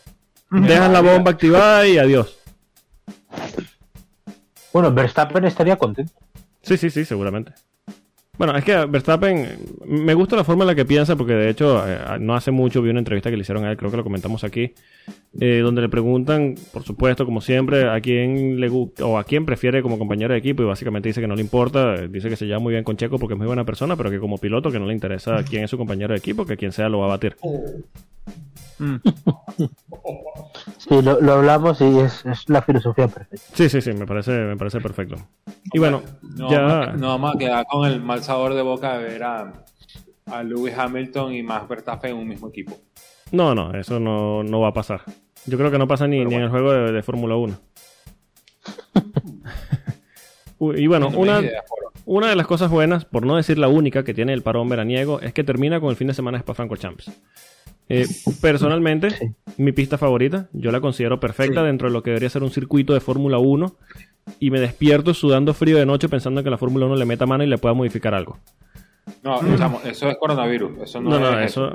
[0.50, 2.38] Dejas la bomba activada y adiós.
[4.76, 6.12] Bueno, Verstappen estaría contento.
[6.60, 7.52] Sí, sí, sí, seguramente.
[8.36, 9.48] Bueno, es que Verstappen,
[9.86, 12.82] me gusta la forma en la que piensa, porque de hecho, eh, no hace mucho
[12.82, 14.74] vi una entrevista que le hicieron a él, creo que lo comentamos aquí,
[15.40, 19.46] eh, donde le preguntan, por supuesto, como siempre, a quién le gu- o a quién
[19.46, 22.36] prefiere como compañero de equipo, y básicamente dice que no le importa, eh, dice que
[22.36, 24.70] se lleva muy bien con Checo porque es muy buena persona, pero que como piloto
[24.70, 27.06] que no le interesa quién es su compañero de equipo, que quien sea lo va
[27.06, 27.34] a batir.
[28.78, 28.96] Mm.
[30.78, 33.46] Sí, lo, lo hablamos y es, es la filosofía perfecta.
[33.54, 35.16] Sí, sí, sí, me parece, me parece perfecto.
[35.72, 36.60] Y bueno, no, ya...
[36.60, 39.52] vamos a- no vamos a quedar con el mal sabor de boca de ver a,
[40.26, 42.78] a Lewis Hamilton y Max Verstappen en un mismo equipo.
[43.32, 45.00] No, no, eso no, no va a pasar.
[45.46, 46.68] Yo creo que no pasa ni, Pero ni en el bueno.
[46.70, 47.54] juego de, de Fórmula 1.
[50.58, 51.62] Uy, y bueno, No una, idea,
[52.06, 55.20] una de las cosas buenas, por no decir la única que tiene el parón veraniego,
[55.20, 57.10] es que termina con el fin de semana de Spa-Francorchamps.
[57.88, 58.06] Eh,
[58.40, 59.26] personalmente, Sí.
[59.58, 61.66] mi pista favorita, yo la considero perfecta Sí.
[61.66, 63.76] dentro de lo que debería ser un circuito de Fórmula 1
[64.40, 67.44] y me despierto sudando frío de noche pensando que la Fórmula 1 le meta mano
[67.44, 68.38] y le pueda modificar algo.
[69.22, 70.78] No, chamo, eso es coronavirus.
[70.82, 71.72] Eso no, No, no, es eso.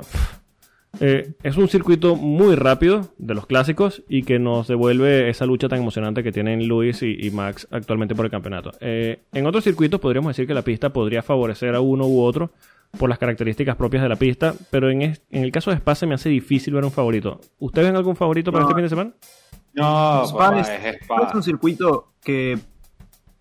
[1.00, 5.66] Eh, es un circuito muy rápido de los clásicos y que nos devuelve esa lucha
[5.66, 8.72] tan emocionante que tienen Luis y, y Max actualmente por el campeonato.
[8.80, 12.50] Eh, en otros circuitos podríamos decir que la pista podría favorecer a uno u otro
[12.98, 15.94] por las características propias de la pista, pero en, es- en el caso de Spa
[15.94, 17.40] se me hace difícil ver un favorito.
[17.58, 18.68] ¿Ustedes ven algún favorito para No.
[18.68, 19.10] este fin de semana?
[19.74, 22.58] No, Spa papá, es- es Spa es un circuito que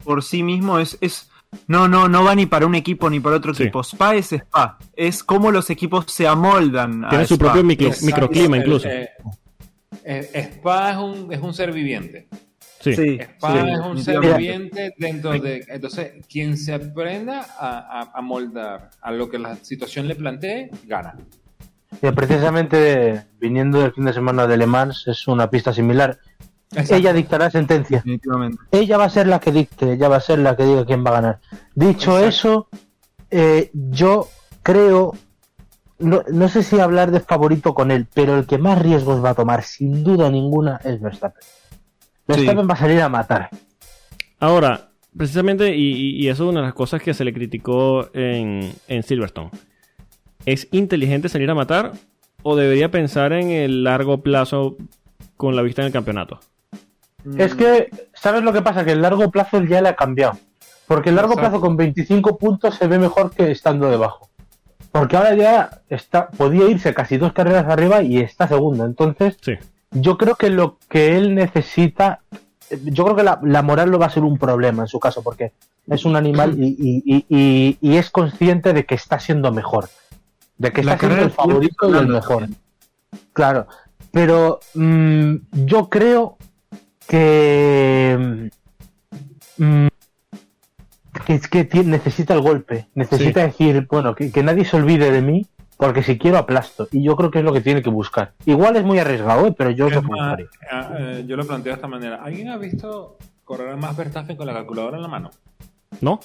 [0.04, 1.30] por sí mismo es, es
[1.68, 3.64] no, no, no va ni para un equipo ni para otro Sí.
[3.64, 3.82] equipo.
[3.84, 4.78] Spa es Spa.
[4.95, 7.04] Es como los equipos se amoldan.
[7.04, 7.45] a Tiene su Spa.
[7.47, 8.88] propio micro- microclima incluso.
[8.88, 9.10] eh,
[10.06, 12.30] eh, Spa es un, es un ser viviente.
[12.82, 12.96] Sí.
[12.96, 15.64] Sí, Spa sí, es un ser viviente dentro de.
[15.68, 20.72] Entonces, quien se aprenda a, a, a moldar a lo que la situación le plantee,
[20.88, 21.16] gana.
[22.02, 26.18] Y precisamente viniendo del fin de semana de Le Mans es una pista similar.
[26.72, 26.96] Exacto.
[26.96, 27.98] Ella dictará sentencia.
[27.98, 28.64] Definitivamente.
[28.72, 31.06] Ella va a ser la que dicte, ella va a ser la que diga quién
[31.06, 31.40] va a ganar.
[31.76, 32.28] Dicho Exacto.
[32.28, 32.68] eso,
[33.30, 34.30] eh, yo
[34.64, 35.14] creo,
[36.00, 39.32] no, no sé si hablar de favorito con él, pero el que más riesgos va
[39.32, 41.42] a tomar, sin duda ninguna, es Verstappen.
[42.28, 43.49] Verstappen va a salir a matar.
[44.39, 48.09] Ahora, precisamente, y, y- y eso es una de las cosas que se le criticó
[48.13, 49.49] en, en Silverstone.
[50.45, 51.91] ¿Es inteligente salir a matar
[52.43, 54.78] o debería pensar en el largo plazo
[55.38, 56.39] con la vista en el campeonato?
[57.38, 58.84] Es que, ¿sabes lo que pasa?
[58.84, 60.39] Que el largo plazo ya le ha cambiado.
[60.88, 61.51] Porque el largo Exacto.
[61.51, 64.30] plazo con 25 puntos se ve mejor que estando debajo.
[64.91, 68.86] Porque ahora ya está, podía irse casi dos carreras arriba y está segundo.
[68.86, 69.53] Entonces, Sí.
[69.92, 72.22] Yo creo que lo que él necesita,
[72.84, 75.22] yo creo que la, la moral no va a ser un problema en su caso,
[75.22, 75.52] porque
[75.88, 79.89] es un animal y, y- y- y- y es consciente de que está siendo mejor,
[80.58, 82.48] de que La está siendo el favorito y el mejor.
[83.34, 83.68] Claro,
[84.12, 85.36] pero mm,
[85.66, 86.38] yo creo
[87.08, 88.50] que
[89.58, 89.88] mm,
[91.26, 95.22] que es que necesita el golpe, necesita decir, bueno, que, que nadie se olvide de
[95.22, 95.46] mí,
[95.82, 96.88] porque si quiero aplasto.
[96.92, 98.34] Y yo creo que es lo que tiene que buscar.
[98.46, 99.56] Igual es muy arriesgado, ¿eh?
[99.58, 100.38] pero yo es lo más,
[100.72, 102.22] ah, eh, yo lo planteo de esta manera.
[102.24, 105.32] ¿Alguien ha visto correr a más Verstappen con la calculadora en la mano?
[106.00, 106.20] ¿No?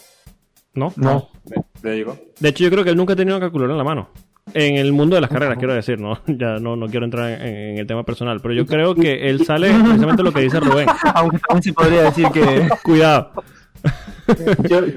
[0.74, 0.92] ¿No?
[0.96, 1.30] No.
[1.46, 2.18] Le, le digo.
[2.38, 4.10] De hecho, yo creo que él nunca ha tenido una calculadora en la mano.
[4.52, 6.20] En el mundo de las carreras, quiero decir, ¿no?
[6.26, 9.46] Ya no, no quiero entrar en, en el tema personal, pero yo creo que él
[9.46, 10.86] sale precisamente lo que dice Rubén.
[11.14, 12.68] Aunque también se podría decir que.
[12.82, 13.32] Cuidado.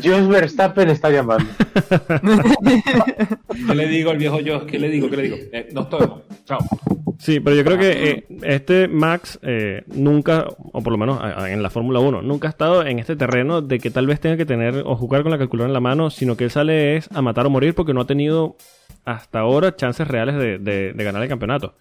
[0.04, 1.46] Jos Verstappen está llamando.
[3.68, 4.66] ¿Qué le digo al viejo yo?
[4.66, 5.10] ¿Qué le digo?
[5.10, 5.38] ¿Qué le digo?
[5.52, 6.22] Eh, nos tomo.
[6.46, 6.60] Chao.
[7.20, 11.62] Sí, pero yo creo que eh, este Max eh, nunca, o por lo menos en
[11.62, 14.46] la Fórmula 1, nunca ha estado en este terreno de que tal vez tenga que
[14.46, 17.22] tener o jugar con la calculadora en la mano, sino que él sale es a
[17.22, 18.56] matar o morir porque no ha tenido
[19.06, 21.76] hasta ahora chances reales de, de- de ganar el campeonato.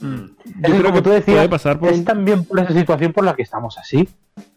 [0.00, 0.24] Mm.
[0.62, 3.12] Es Yo creo como que tú decías, puede pasar por es también por esa situación
[3.12, 4.08] por la que estamos así.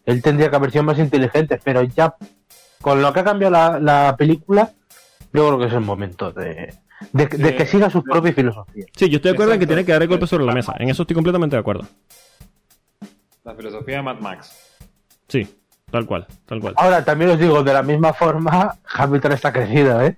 [0.04, 2.14] Él tendría que haber sido más inteligente, pero ya
[2.80, 4.72] con lo que ha cambiado la, la película,
[5.32, 6.74] yo creo que es el momento de,
[7.12, 7.56] de, de Sí.
[7.56, 8.84] que siga su propia filosofía.
[8.96, 10.74] Sí, yo estoy de acuerdo en que tiene que dar el golpe sobre la mesa.
[10.78, 11.86] En eso estoy completamente de acuerdo.
[13.44, 14.52] La filosofía de Mad Max.
[15.28, 15.48] Sí,
[15.90, 16.74] tal cual, tal cual.
[16.76, 20.16] Ahora, también os digo, de la misma forma, Hamilton está crecido, ¿eh?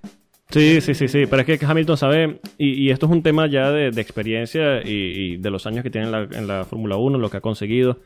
[0.52, 1.26] Sí, sí, sí, sí.
[1.26, 4.82] Pero es que Hamilton sabe, y, y esto es un tema ya de, de experiencia
[4.82, 7.38] y, y de los años que tiene en la, en la Fórmula 1, lo que
[7.38, 7.98] ha conseguido.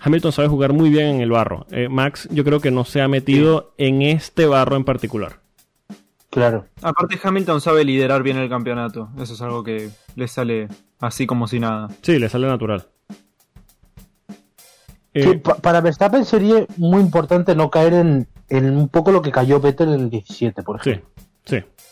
[0.00, 1.66] Hamilton sabe jugar muy bien en el barro.
[1.70, 5.40] Eh, Max, yo creo que no se ha metido en este barro en particular.
[6.30, 6.66] Claro.
[6.82, 9.08] Aparte, Hamilton sabe liderar bien el campeonato.
[9.20, 10.68] Eso es algo que le sale
[11.00, 11.88] así como si nada.
[12.02, 12.86] Sí, le sale natural.
[15.14, 19.22] Eh, Sí, pa- para Verstappen sería muy importante no caer en, en un poco lo
[19.22, 21.08] que cayó Vettel en el 17, por ejemplo.
[21.16, 21.22] sí.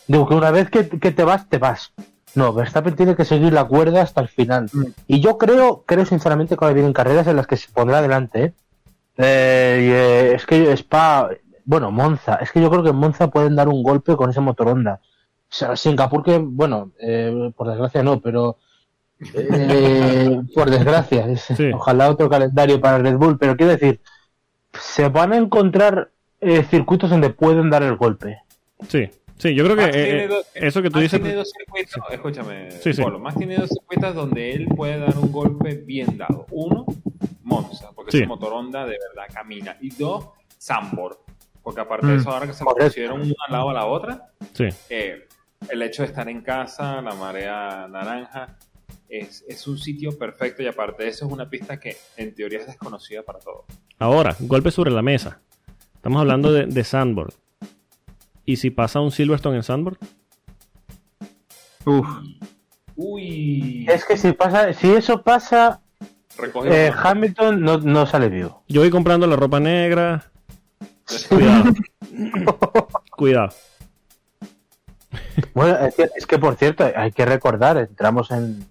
[0.07, 1.91] Digo que una vez que, que te vas, te vas.
[2.35, 4.69] No, Verstappen tiene que seguir la cuerda hasta el final.
[4.71, 4.83] Mm.
[5.07, 8.43] Y yo creo, creo sinceramente que ahora vienen carreras en las que se pondrá adelante,
[8.43, 8.53] ¿eh?
[9.17, 11.29] Eh, y, eh, es que Spa,
[11.65, 14.39] bueno, Monza, es que yo creo que en Monza pueden dar un golpe con ese
[14.39, 15.01] motor Honda.
[15.03, 18.57] O sea, Singapur que, bueno, eh, por desgracia no, pero
[19.33, 21.71] eh, por desgracia, es- Sí.
[21.73, 23.99] ojalá otro calendario para Red Bull, pero quiero decir,
[24.79, 28.37] se van a encontrar eh, circuitos donde pueden dar el golpe.
[28.87, 31.21] Sí, sí, yo creo que Max eh, tiene eh, dos- eso que tú Max dices.
[31.21, 33.01] tiene dos circuitos, escúchame, Sí, sí.
[33.01, 36.45] Polo, Max tiene dos circuitos donde él puede dar un golpe bien dado.
[36.51, 36.85] Uno,
[37.43, 38.17] Monza, porque Sí.
[38.17, 39.77] ese motor Honda de verdad camina.
[39.81, 41.19] Y dos, Sambor,
[41.63, 42.09] porque aparte Mm.
[42.09, 45.27] de eso, ahora que se pusieron una al lado a la otra, Sí, eh,
[45.69, 48.57] el hecho de estar en casa, la marea naranja,
[49.09, 52.59] es, es un sitio perfecto y aparte de eso es una pista que en teoría
[52.59, 53.63] es desconocida para todos.
[53.99, 55.39] Ahora, golpe sobre la mesa.
[55.95, 57.33] Estamos hablando de, de Sandboard.
[58.47, 59.97] ¿Y si pasa un Silverstone en Sandboard?
[61.85, 62.07] Uf.
[62.95, 65.81] Uy, Es que si pasa, si eso pasa,
[66.65, 68.63] eh, Hamilton no, no sale vivo.
[68.69, 70.31] Yo voy comprando la ropa negra.
[71.27, 71.73] Cuidado.
[73.11, 73.49] Cuidado.
[75.53, 78.65] Bueno, es que, es que, por cierto, hay que recordar, entramos en,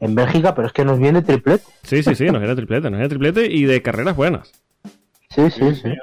[0.00, 1.64] en Bélgica, pero es que nos viene triplete.
[1.84, 4.50] Sí, sí, sí, nos viene triplete, nos viene triplete y de carreras buenas.
[5.30, 5.94] Sí, sí, sí.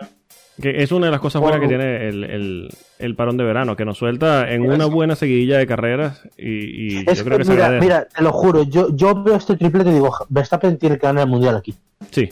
[0.61, 3.75] Que es una de las cosas buenas que tiene el, el- el parón de verano,
[3.75, 7.43] que nos suelta en una buena seguidilla de carreras y, y Es yo creo que,
[7.43, 7.85] que se mira, agradece.
[7.85, 11.25] mira, te lo juro, yo, yo veo este triplete y digo, Verstappen tiene que ganar
[11.25, 11.75] el mundial aquí.
[12.09, 12.29] Sí.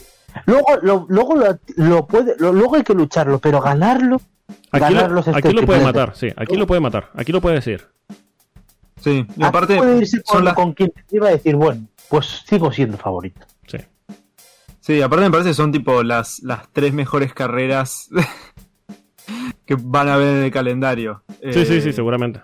[0.48, 4.20] Luego, lo, luego lo, lo puede, lo- luego hay que lucharlo, pero ganarlo,
[4.72, 7.42] Aquí ganarlos lo, este aquí lo puede matar, sí, aquí lo puede matar, aquí lo
[7.42, 7.82] puede decir.
[9.02, 12.72] Sí, y aparte puede irse con, las con quien iba a decir, bueno, pues sigo
[12.72, 13.46] siendo favorito.
[14.86, 15.02] Sí.
[15.02, 18.08] Aparte me parece que son tipo las, las tres mejores carreras
[19.66, 21.24] que van a ver en el calendario.
[21.30, 22.42] Sí, Eh, sí, sí, seguramente.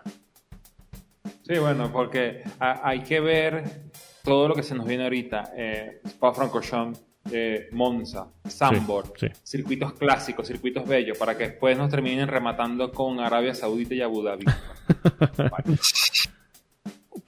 [1.47, 3.91] Sí, bueno, porque ha- hay que ver
[4.23, 5.51] todo lo que se nos viene ahorita.
[5.55, 6.99] Eh, Spa-Francorchamps,
[7.31, 9.27] eh, Monza, Sambor, sí.
[9.43, 14.23] Circuitos clásicos, circuitos bellos, para que después nos terminen rematando con Arabia Saudita y Abu
[14.23, 14.45] Dhabi.
[15.37, 15.77] Vale.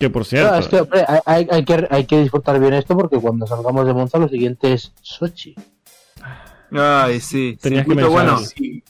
[0.04, 3.48] Que por cierto, es que, hombre, hay, que, hay que disfrutar bien esto porque cuando
[3.48, 5.56] salgamos de Monza lo siguiente es Sochi.
[6.72, 7.58] Ay, sí.
[7.62, 8.38] Tenías que bueno.
[8.40, 8.84] Sí,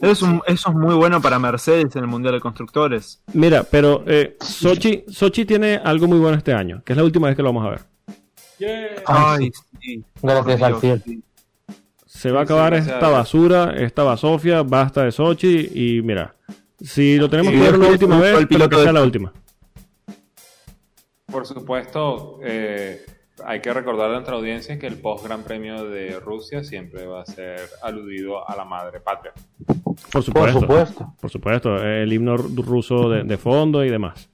[0.00, 3.20] es, un- eso es muy bueno para Mercedes en el Mundial de Constructores.
[3.32, 7.26] mira, pero eh, Sochi, Sochi tiene algo muy bueno este año, que es la última
[7.26, 7.80] vez que lo vamos a ver.
[8.58, 9.02] Yeah.
[9.06, 9.50] Ay, Ay,
[9.82, 10.04] sí.
[10.22, 11.02] Gracias al cielo.
[12.06, 16.36] Se va a acabar esta basura, esta basofia, basta de Sochi y mira,
[16.80, 19.02] si lo tenemos que ver una es última vez, pero piloto que de sea la
[19.02, 19.32] última.
[21.34, 23.04] Por supuesto, eh,
[23.44, 27.22] hay que recordar a nuestra audiencia que el post Gran Premio de Rusia siempre va
[27.22, 29.32] a ser aludido a la madre patria.
[29.66, 31.12] Por Por supuesto.
[31.20, 34.28] Por supuesto, el himno ruso de, de fondo y demás.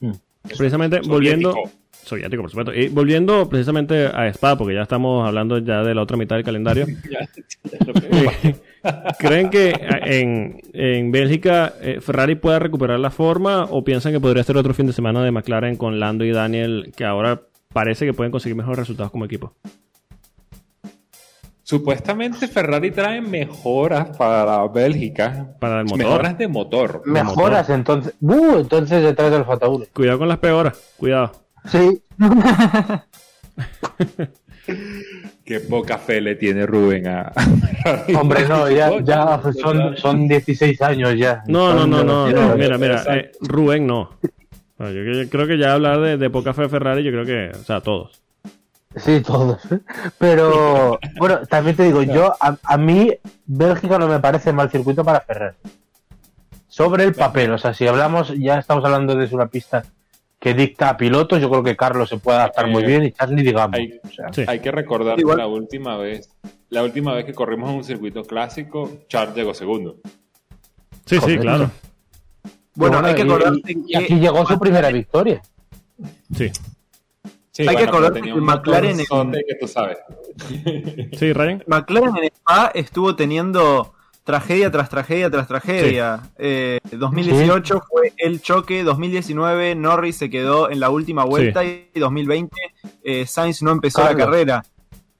[0.00, 0.10] Mm.
[0.42, 1.52] Precisamente volviendo.
[1.52, 1.76] Soviético.
[1.92, 2.74] Soviético, por supuesto.
[2.74, 6.44] Y volviendo precisamente a Spa, porque ya estamos hablando ya de la otra mitad del
[6.44, 6.86] calendario.
[7.08, 7.28] Ya-
[7.70, 8.54] ya
[9.18, 14.44] ¿Creen que en, en Bélgica eh, Ferrari pueda recuperar la forma o piensan que podría
[14.44, 18.12] ser otro fin de semana de McLaren con Lando y Daniel que ahora parece que
[18.12, 19.54] pueden conseguir mejores resultados como equipo?
[21.62, 25.54] Supuestamente Ferrari trae mejoras para Bélgica.
[25.60, 25.98] Para el motor.
[25.98, 27.02] Mejoras de motor.
[27.04, 28.14] Mejoras entonces.
[28.20, 28.58] ¡Uh!
[28.58, 29.86] Entonces detrás del Fataule.
[29.92, 31.30] Cuidado con las peoras, cuidado.
[31.66, 32.02] Sí.
[35.50, 37.32] Qué poca fe le tiene Rubén a.
[38.16, 41.42] Hombre, no, ya, ya son, son 16 años ya.
[41.48, 44.10] No, no, no, no, no, mira, mira, eh, Rubén no.
[44.78, 47.64] Yo, yo creo que ya hablar de, de poca fe Ferrari, yo creo que, o
[47.64, 48.22] sea, todos.
[48.94, 49.60] Sí, todos.
[50.18, 53.12] Pero, bueno, también te digo, yo, a, a mí,
[53.44, 55.56] Bélgica no me parece mal circuito para Ferrari.
[56.68, 59.82] Sobre el papel, o sea, si hablamos, ya estamos hablando de una pista
[60.40, 63.12] que dicta a pilotos, yo creo que Carlos se puede adaptar muy Eh, bien y
[63.12, 63.78] Charlie, digamos.
[63.78, 64.42] hay- o sea, Sí.
[64.48, 66.30] Hay que recordar que la última vez,
[66.70, 69.98] la última vez que corrimos en un circuito clásico, Charles llegó segundo.
[71.04, 71.70] Sí, sí, claro.
[72.74, 75.42] Bueno, hay que acordarse y, que- aquí llegó su primera victoria.
[76.34, 76.50] Sí.
[77.52, 79.98] Sí, Hay que acordar que un McLaren en- que tú sabes.
[81.18, 81.62] Sí, Ryan.
[81.66, 83.92] McLaren en Spa estuvo teniendo
[84.24, 86.20] tragedia tras tragedia tras tragedia.
[86.38, 92.54] Eh, 2018 fue el choque, 2019 Norris se quedó en la última vuelta y 2020
[93.02, 94.18] eh, Sainz no empezó Carlos.
[94.18, 94.64] la carrera.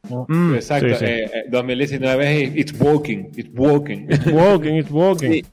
[0.09, 0.27] ¿no?
[0.29, 0.89] Mm, Exacto.
[0.91, 1.05] Sí, sí.
[1.05, 3.31] eh, eh, 2019 es It's Walking.
[3.37, 4.07] It's Walking.
[4.33, 5.31] Walking, it's walking.
[5.31, 5.45] sí,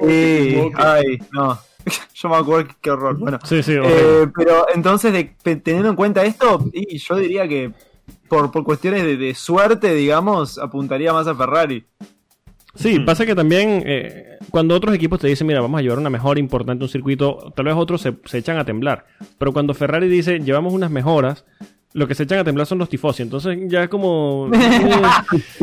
[0.00, 1.58] sí, ay, no.
[2.14, 3.16] Yo me acuerdo qué horror.
[3.18, 3.72] Bueno, Sí, sí.
[3.80, 7.70] Eh, pero entonces, de- teniendo en cuenta esto, y yo diría que
[8.28, 11.84] por, por cuestiones de, de suerte, digamos, apuntaría más a Ferrari.
[12.76, 16.10] Sí, pasa que también eh, cuando otros equipos te dicen, mira, vamos a llevar una
[16.10, 19.06] mejora importante a un circuito, tal vez otros se, se echan a temblar.
[19.38, 21.44] Pero cuando Ferrari dice, llevamos unas mejoras,
[21.94, 23.22] lo que se echan a temblar son los tifosi.
[23.22, 24.50] Entonces ya es como...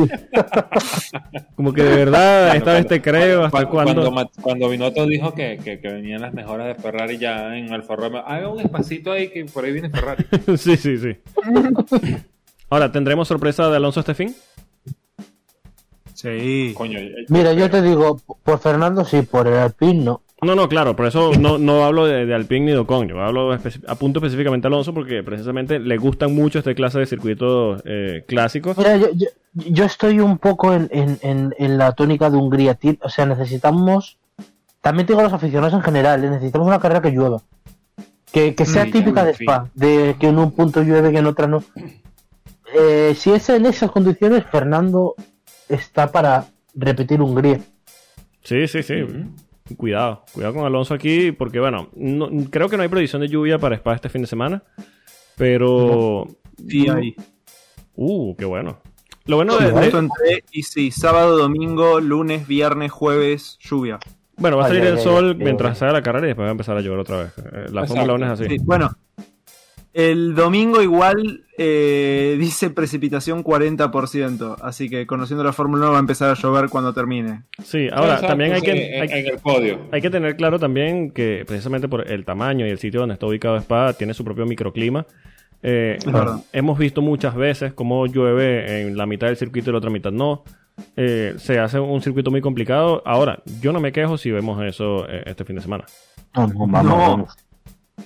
[1.56, 5.34] como que de verdad, esta vez te creo, ¿hasta cuando, cuando, Ma- cuando Binotto dijo
[5.34, 9.12] que, que, que venían las mejoras de Ferrari ya en Alfa Romeo, haga un espacito
[9.12, 10.24] ahí que por ahí viene Ferrari.
[10.56, 11.16] sí, sí, sí.
[12.70, 14.34] Ahora, ¿tendremos sorpresa de Alonso este fin?
[16.24, 16.72] Sí.
[16.76, 16.98] Coño,
[17.28, 20.22] Mira, yo te digo, por Fernando sí, por el Alpine no.
[20.42, 23.18] No, no, claro, por eso no, no hablo de, de Alpine ni de Ocon, yo
[23.22, 23.56] hablo
[23.86, 28.76] apunto específicamente a Alonso porque precisamente le gustan mucho esta clase de circuitos eh, clásicos.
[28.76, 32.78] Mira, yo, yo, yo estoy un poco en, en, en, en la tónica de Hungría.
[33.02, 34.18] O sea, necesitamos.
[34.82, 36.24] También tengo a los aficionados en general.
[36.24, 37.40] eh, Necesitamos una carrera que llueva.
[38.30, 39.46] Que, que sea Mm, típica de fin.
[39.48, 39.70] Spa.
[39.74, 41.62] De que en un punto llueve, que en otra no.
[42.74, 45.14] Eh, si es en esas condiciones, Fernando
[45.68, 47.60] está para repetir Hungría.
[48.42, 48.94] Sí, sí, sí.
[49.76, 53.58] Cuidado, cuidado con Alonso aquí porque bueno, no- creo que no hay predicción de lluvia
[53.58, 54.62] para Spa este fin de semana,
[55.36, 56.26] pero...
[56.68, 57.14] Sí, ahí.
[57.96, 58.78] Uh, qué bueno.
[59.26, 63.98] Lo bueno de, y sí, sábado, domingo, lunes, viernes, jueves, lluvia.
[64.36, 66.44] bueno, va a salir ay, el ay, sol ay, mientras haga la carrera y después
[66.44, 67.32] va a empezar a llover otra vez.
[67.38, 67.86] Eh, La.
[67.86, 68.44] Fórmula 1 es así.
[68.50, 68.90] Sí, bueno,
[69.94, 76.00] el domingo igual eh, dice precipitación 40%, así que conociendo la Fórmula 1 va a
[76.00, 77.44] empezar a llover cuando termine.
[77.62, 78.70] Sí, ahora Exacto, también hay que...
[78.72, 79.78] Hay- en el podio.
[79.92, 83.26] Hay que tener claro también que precisamente por el tamaño y el sitio donde está
[83.26, 85.06] ubicado Spa tiene su propio microclima.
[85.62, 85.98] Eh,
[86.52, 90.12] hemos visto muchas veces cómo llueve en la mitad del circuito y la otra mitad
[90.12, 90.44] no.
[90.96, 93.00] Eh, se hace un circuito muy complicado.
[93.06, 95.84] Ahora, yo no me quejo si vemos eso eh, este fin de semana.
[96.36, 96.84] No, no, vamos,
[97.18, 97.26] No.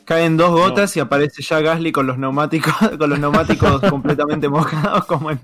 [0.04, 5.04] Caen dos gotas y aparece ya Gasly con los neumáticos, con los neumáticos completamente mojados
[5.06, 5.40] como en,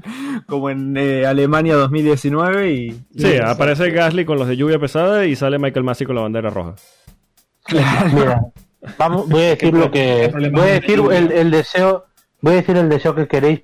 [0.47, 5.37] como en eh, Alemania 2019 y Sí, aparece Gasly con los de lluvia pesada y
[5.37, 6.75] sale Michael Massey con la bandera roja.
[8.13, 8.41] Mira,
[8.99, 12.07] vamos, voy a decir ¿Qué lo que voy a decir el, el deseo,
[12.41, 13.63] voy a decir el deseo que queréis,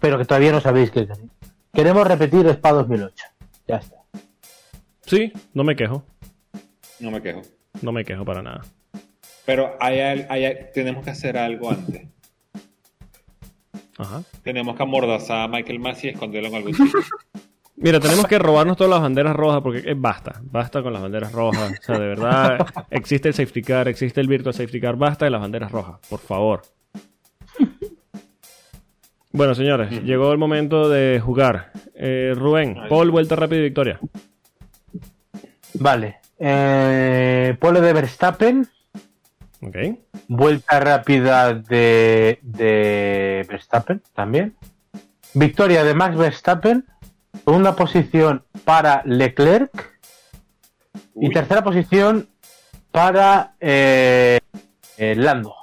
[0.00, 1.30] pero que todavía no sabéis que queréis.
[1.72, 3.24] Queremos repetir Spa 2008.
[3.68, 3.96] Ya está.
[5.06, 6.04] Sí, no me quejo.
[6.98, 7.42] No me quejo.
[7.82, 8.62] No me quejo para nada.
[9.50, 12.06] Pero hay, hay tenemos que hacer algo antes.
[13.98, 14.22] Ajá.
[14.44, 17.00] Tenemos que amordazar a Michael Massey y esconderlo en algún sitio.
[17.74, 21.32] Mira, tenemos que robarnos todas las banderas rojas porque eh, basta, basta con las banderas
[21.32, 21.72] rojas.
[21.80, 25.32] O sea, de verdad, existe el safety car, existe el virtual safety car, basta de
[25.32, 26.62] las banderas rojas, por favor.
[29.32, 31.70] Bueno, señores, llegó el momento de jugar.
[31.94, 34.00] Eh, Rubén, Paul, vuelta rápida y victoria.
[35.74, 36.16] Vale.
[36.36, 38.66] Eh, pole de Verstappen,
[40.28, 44.54] Vuelta rápida de, de Verstappen también.
[45.34, 46.86] Victoria de Max Verstappen,
[47.44, 49.98] segunda posición para Leclerc
[51.14, 52.28] y tercera posición
[52.90, 54.40] para eh,
[54.96, 55.54] eh, Lando.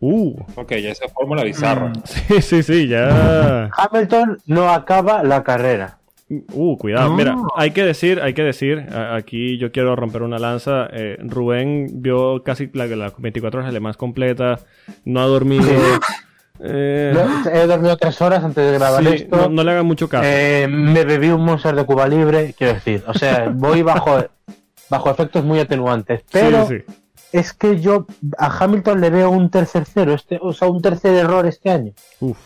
[0.00, 1.92] Uh, Ok, ya esa fórmula bizarra.
[2.04, 3.70] sí, sí, sí, ya.
[3.76, 5.98] Hamilton no acaba la carrera.
[6.28, 7.10] Uh, cuidado.
[7.10, 7.16] No.
[7.16, 10.88] Mira, hay que decir, hay que decir, aquí yo quiero romper una lanza.
[10.92, 14.58] eh, Rubén vio casi la- las 24 horas Mans completa,
[15.04, 15.64] no ha dormido.
[16.60, 17.14] eh,
[17.52, 19.36] He dormido tres horas antes de grabar sí, esto.
[19.36, 20.24] no, no le hagan mucho caso.
[20.26, 23.02] Eh, me bebí un Monster de Cuba Libre, quiero decir.
[23.06, 24.24] O sea, voy bajo,
[24.90, 26.22] bajo efectos muy atenuantes.
[26.32, 26.94] Pero Sí, sí.
[27.32, 28.06] es que yo
[28.38, 31.92] a Hamilton le veo un tercer cero, este, o sea, un tercer error este año.
[32.20, 32.38] Uf.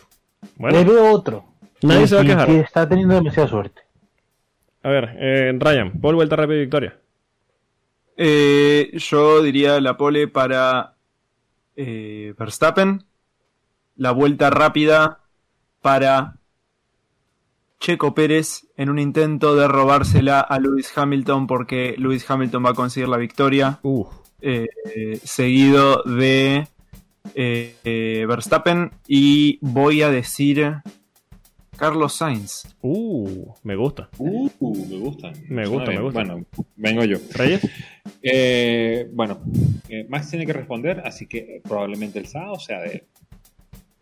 [0.59, 1.45] Le veo otro.
[1.83, 2.51] Nadie Y- se va a quejar.
[2.51, 3.83] está teniendo demasiada suerte.
[4.83, 6.97] a ver, eh, Ryan, Paul, vuelta rápida y victoria.
[8.17, 10.95] Eh, yo diría la pole para
[11.77, 13.05] eh, Verstappen,
[13.97, 15.21] la vuelta rápida
[15.83, 16.35] para
[17.81, 22.75] Checo Pérez en un intento de robársela a Lewis Hamilton porque Lewis Hamilton va a
[22.75, 23.79] conseguir la victoria,
[24.41, 24.67] eh,
[24.97, 26.67] eh, seguido de
[27.37, 30.73] eh, eh, Verstappen y voy a decir
[31.79, 32.77] Carlos Sainz.
[32.83, 34.09] Uh, me gusta.
[34.19, 34.49] Uh,
[34.91, 35.33] me gustan.
[35.49, 35.99] Me Suena gusta, bien.
[35.99, 36.25] me gusta.
[36.25, 37.19] Bueno, vengo yo.
[37.35, 37.61] Reyes.
[38.23, 39.41] Eh, bueno,
[39.89, 43.03] eh, Max tiene que responder, así que probablemente el sábado sea de él.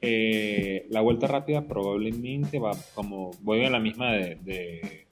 [0.00, 3.30] Eh, la vuelta rápida probablemente va como.
[3.42, 5.06] Voy en la misma de-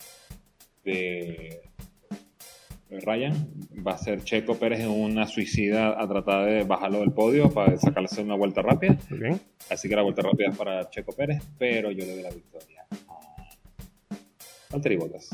[0.84, 1.60] de
[3.00, 3.48] Ryan.
[3.86, 7.76] Va a ser Checo Pérez en una suicida a tratar de bajarlo del podio para
[7.78, 8.96] sacarse una vuelta rápida.
[9.10, 9.40] Muy bien.
[9.70, 12.84] Así que la vuelta rápida es para Checo Pérez, pero yo le doy la victoria
[13.08, 14.16] a
[14.70, 15.30] Valtteri Bottas.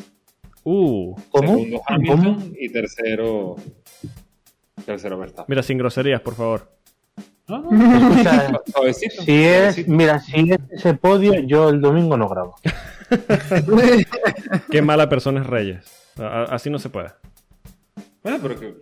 [0.64, 1.48] Uh, ¿Cómo?
[1.54, 3.56] Segundo Hamilton y tercero.
[4.84, 5.46] Tercero Verstappen.
[5.48, 6.70] mira, sin groserías, por favor.
[7.48, 9.90] No, no, O sea, suavecito, si es, suavecito.
[9.90, 12.54] mira, si es ese podio, yo el domingo no grabo.
[14.70, 16.12] Qué mala persona es Reyes.
[16.18, 17.08] Así no se puede.
[18.22, 18.74] Bueno, pero que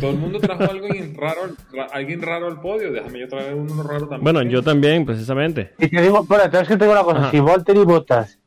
[0.00, 1.40] todo el mundo trajo algo raro,
[1.72, 2.92] ra- alguien raro al podio.
[2.92, 4.22] Déjame yo traer uno raro también.
[4.22, 5.72] Bueno, yo también, precisamente.
[5.78, 7.30] Y te digo, espérate, es que te digo una cosa, Ajá.
[7.30, 8.38] si Valtteri Bottas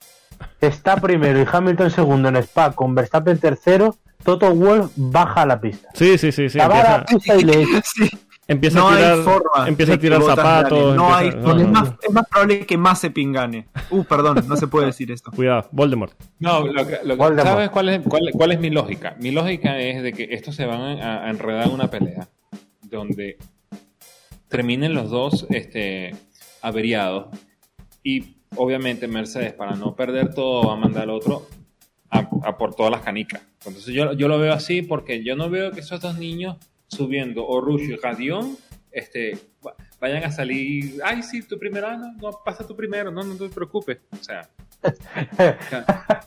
[0.61, 5.59] está primero y Hamilton segundo en Spa con Verstappen tercero, Toto Wolff baja a la
[5.61, 5.89] pista.
[5.93, 6.57] Sí, sí, sí, sí.
[6.57, 8.09] la va a la Empieza, pista y le Sí,
[8.47, 9.67] empieza no a tirar, hay forma.
[9.67, 10.95] empieza a tirar zapatos.
[10.95, 11.97] No empieza- hay, no, es, no, más, no.
[12.01, 13.67] es más probable que Mazepin gane.
[13.89, 15.31] Uh, perdón, no se puede decir esto.
[15.31, 16.13] Cuidado, Voldemort.
[16.39, 17.47] No, lo que, lo que- Voldemort.
[17.47, 19.15] ¿sabes cuál es, cuál, cuál es mi lógica?
[19.19, 22.27] Mi lógica es de que estos se van a, a enredar en una pelea
[22.83, 23.37] donde
[24.47, 26.15] terminen los dos este,
[26.61, 27.27] averiados
[28.03, 31.47] y obviamente Mercedes para no perder todo va a mandar al otro
[32.09, 33.41] a, a por todas las canicas.
[33.65, 37.45] Entonces yo, yo lo veo así porque yo no veo que esos dos niños subiendo
[37.47, 38.57] o Rush y Radión
[38.91, 43.11] este, va- vayan a salir, ay sí, tu primero, ah, no, no, pasa tu primero,
[43.11, 43.97] no, no te preocupes.
[44.17, 44.47] O sea,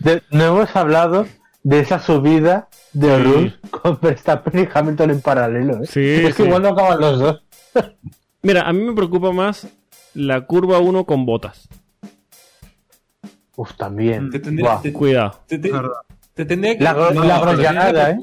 [0.00, 1.26] De- no hemos hablado
[1.62, 3.22] de esa subida de Sí.
[3.24, 5.82] Rush con Verstappen y Hamilton en paralelo.
[5.82, 5.86] ¿eh?
[5.86, 6.48] Sí, es que sí.
[6.48, 7.42] igual no acaban los dos.
[8.42, 9.66] Mira, a mí me preocupa más
[10.14, 11.68] la curva 1 con botas.
[13.56, 14.30] Uf, también.
[14.30, 15.40] Te tendría- te- Cuidado.
[15.48, 15.72] Te, te-
[16.34, 18.18] te tendría que, La gro- la te tendría que grosllada, ¿eh?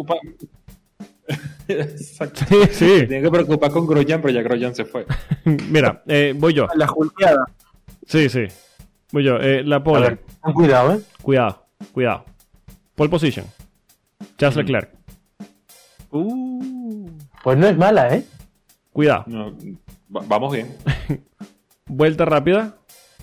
[1.67, 2.41] Exacto.
[2.71, 5.05] Sí, tenía que preocupar con Grosjean, pero ya Grosjean se fue.
[5.69, 6.67] Mira, eh, voy yo.
[6.75, 7.45] La julteada.
[8.05, 8.45] Sí, sí.
[9.11, 9.37] Voy yo.
[9.37, 10.01] Eh, la A pole.
[10.09, 11.01] ver, ten cuidado, ¿eh?
[11.21, 12.25] Cuidado, cuidado.
[12.95, 13.45] Pole position.
[14.37, 14.89] Charles Leclerc.
[16.11, 17.09] Uh,
[17.43, 18.25] Pues no es mala, ¿eh?
[18.91, 19.23] Cuidado.
[19.27, 19.55] No,
[20.09, 20.75] vamos bien.
[21.87, 22.75] Vuelta rápida.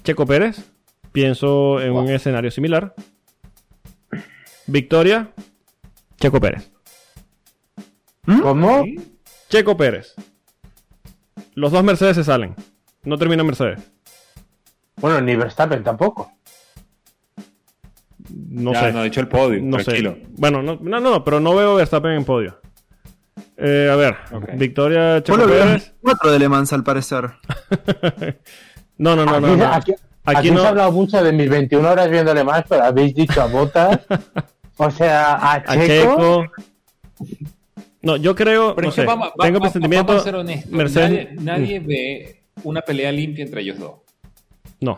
[0.02, 0.64] Checo Pérez.
[1.12, 2.94] Pienso en un escenario similar.
[4.66, 5.30] Victoria.
[6.18, 6.70] Checo Pérez.
[8.24, 8.84] ¿Cómo?
[8.84, 9.16] Sí.
[9.48, 10.14] Checo Pérez.
[11.54, 12.54] Los dos Mercedes se salen.
[13.04, 13.80] No termina Mercedes.
[14.96, 16.30] Bueno, ni Verstappen tampoco.
[18.48, 18.92] No ya, sé.
[18.92, 20.12] no he dicho el podio, no tranquilo.
[20.12, 20.26] sé.
[20.36, 22.60] Bueno, no, no, no, pero no veo Verstappen en podio.
[23.56, 24.50] Eh, a ver, Ok.
[24.54, 25.92] Victoria Checo Bueno, Pérez.
[26.00, 27.30] cuatro de Le Mans al parecer.
[28.98, 29.56] No, no, no, aquí no.
[29.56, 29.72] no.
[29.72, 29.92] aquí,
[30.26, 33.14] Aquí aquí no- se ha hablado mucho de mis 21 horas viéndole más, pero habéis
[33.14, 33.98] dicho a Botas.
[34.76, 36.44] o sea, a A Checo.
[38.02, 40.06] No, yo creo, Pero no es que sé, vamos, va- tengo va- presentimiento.
[40.08, 40.72] vamos a ser honestos.
[40.72, 43.92] Mercedes- Nadie, nadie ve una pelea limpia entre ellos dos.
[44.80, 44.96] No.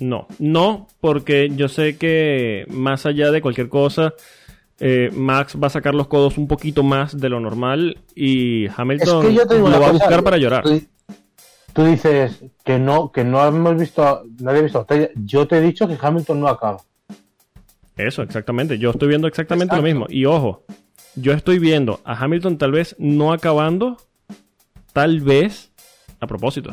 [0.00, 0.26] No.
[0.38, 4.14] No, porque yo sé que más allá de cualquier cosa,
[4.80, 8.72] eh, Max va a sacar los codos un poquito más de lo normal y Es
[8.78, 10.64] Hamilton que te digo lo va a buscar para llorar.
[10.64, 10.82] Tú,
[11.72, 15.08] tú dices que no, que no hemos visto, nadie ha visto batalla.
[15.14, 16.78] Yo te he dicho que Hamilton no acaba.
[17.96, 18.78] Eso, exactamente.
[18.78, 20.06] Yo estoy viendo exactamente lo mismo.
[20.08, 20.64] Y ojo,
[21.14, 23.96] yo estoy viendo a Hamilton tal vez no acabando,
[24.92, 25.70] tal vez
[26.20, 26.70] a propósito.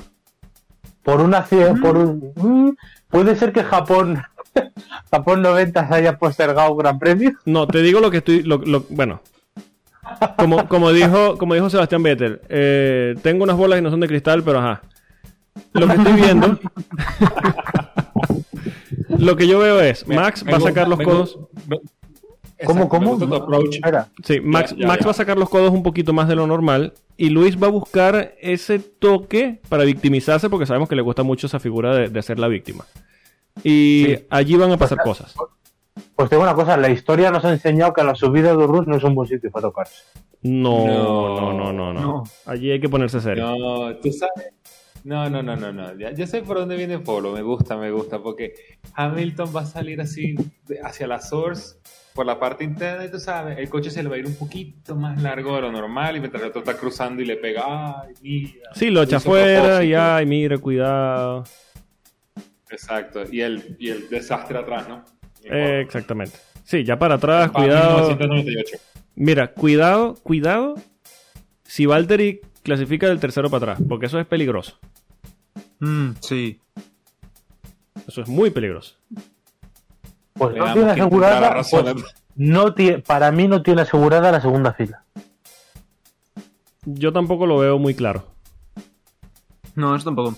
[1.03, 2.75] Por una cie- por un, mm,
[3.09, 4.21] puede ser que Japón,
[5.11, 7.33] Japón 90 se haya postergado un gran premio.
[7.45, 8.43] No, te digo lo que estoy.
[8.43, 9.21] Lo, lo- bueno.
[10.37, 14.07] Como, como, dijo, como dijo Sebastián Vettel, eh, tengo unas bolas que no son de
[14.07, 14.81] cristal, pero ajá.
[15.73, 16.57] Lo que estoy viendo.
[19.09, 21.37] lo que yo veo es: Max me va a sacar los me codos.
[22.65, 23.13] ¿Cómo, cómo?
[23.35, 23.79] approach.
[24.23, 25.05] Sí, Max, Ya, ya, Max ya.
[25.05, 26.93] va a sacar los codos un poquito más de lo normal.
[27.17, 31.47] Y Luis va a buscar ese toque para victimizarse, porque sabemos que le gusta mucho
[31.47, 32.85] esa figura de, de ser la víctima.
[33.63, 34.25] Y Sí.
[34.29, 35.35] allí van a pasar cosas.
[36.15, 38.95] Pues tengo una cosa, la historia nos ha enseñado que la subida de Rus no
[38.95, 40.03] es un buen sitio para tocarse.
[40.41, 41.41] No, No.
[41.41, 42.01] no, no, no, no.
[42.01, 42.23] No.
[42.45, 43.45] Allí hay que ponerse serio.
[43.57, 44.53] No, tú sabes.
[45.03, 45.97] No, no, no, no, no.
[45.97, 47.31] Ya, ya sé por dónde viene el Polo.
[47.33, 48.19] Me gusta, me gusta.
[48.19, 48.53] Porque
[48.93, 50.35] Hamilton va a salir así
[50.83, 51.77] hacia la source
[52.19, 54.35] por la parte interna y tú sabes, el coche se le va a ir un
[54.35, 58.01] poquito más largo de lo normal y mientras el otro está cruzando y le pega,
[58.01, 58.71] ay, mira.
[58.75, 61.45] Sí, lo echa afuera y ay, mire, cuidado.
[62.69, 63.23] Exacto.
[63.31, 65.05] Y el, y el desastre atrás, ¿no?
[65.45, 66.37] Eh, exactamente.
[66.65, 68.09] Sí, ya para atrás, Para cuidado.
[68.09, 68.77] 1998.
[69.15, 70.75] Mira, cuidado, cuidado.
[71.63, 74.77] Si Valtteri clasifica del tercero para atrás, porque eso es peligroso.
[75.79, 76.59] Mm, sí.
[78.05, 78.97] Eso es muy peligroso.
[80.39, 81.49] Pues no tiene asegurada.
[81.51, 81.85] razón.
[81.93, 82.73] pues, no
[83.05, 85.03] para mí no tiene asegurada la segunda fila.
[86.85, 88.25] Yo tampoco lo veo muy claro.
[89.75, 90.35] No, yo tampoco.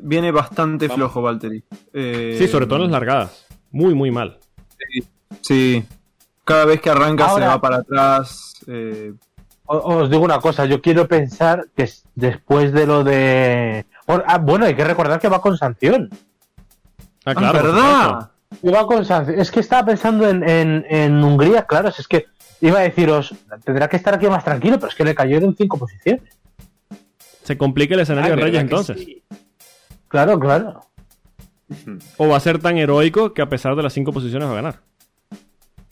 [0.00, 0.96] Viene bastante Vamos.
[0.98, 1.64] flojo Valtteri.
[1.92, 3.46] Eh, Sí, sobre todo en las largadas.
[3.70, 4.38] Muy, muy mal.
[5.40, 5.84] Sí.
[6.44, 8.54] Cada vez que arranca Ahora- se va para atrás.
[8.66, 9.12] eh,
[9.66, 13.86] Os digo una cosa, yo quiero pensar que después de lo de...
[14.06, 16.10] Ah, bueno, hay que recordar que va con sanción.
[17.24, 17.62] Ah, claro.
[17.62, 18.30] ¿Verdad?
[18.62, 19.38] Va con sanción.
[19.38, 22.26] Es que estaba pensando en, en, en Hungría, claro, si es que
[22.60, 23.34] iba a deciros,
[23.64, 26.22] tendrá que estar aquí más tranquilo, pero es que le cayeron cinco posiciones.
[27.42, 28.98] Se complica el escenario Ah, de Reyes ¿verdad que entonces.
[29.04, 29.22] sí?
[30.08, 30.80] Claro, claro.
[32.16, 34.56] O va a ser tan heroico que a pesar de las cinco posiciones va a
[34.56, 34.80] ganar.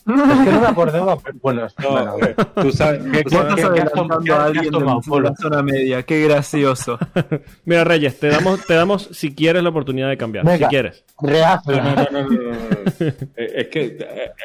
[0.06, 1.16] Es que no me acordaba.
[1.16, 2.16] pero Bueno, No, bueno,
[2.54, 4.44] tú sabes, ¿Qué- tú Vos sabes qué- estás qué has tom- adelantando qué has- a
[4.44, 6.02] alguien tomado, de la zona media.
[6.02, 6.98] Qué gracioso.
[7.64, 10.44] Mira, Reyes, te damos, te damos si quieres la oportunidad de cambiar.
[10.44, 10.66] Venga.
[10.66, 11.04] Si quieres.
[11.20, 11.76] Reacio.
[11.76, 12.56] No, no, no, no, no, no, no.
[13.36, 13.96] Eh, Es que eh,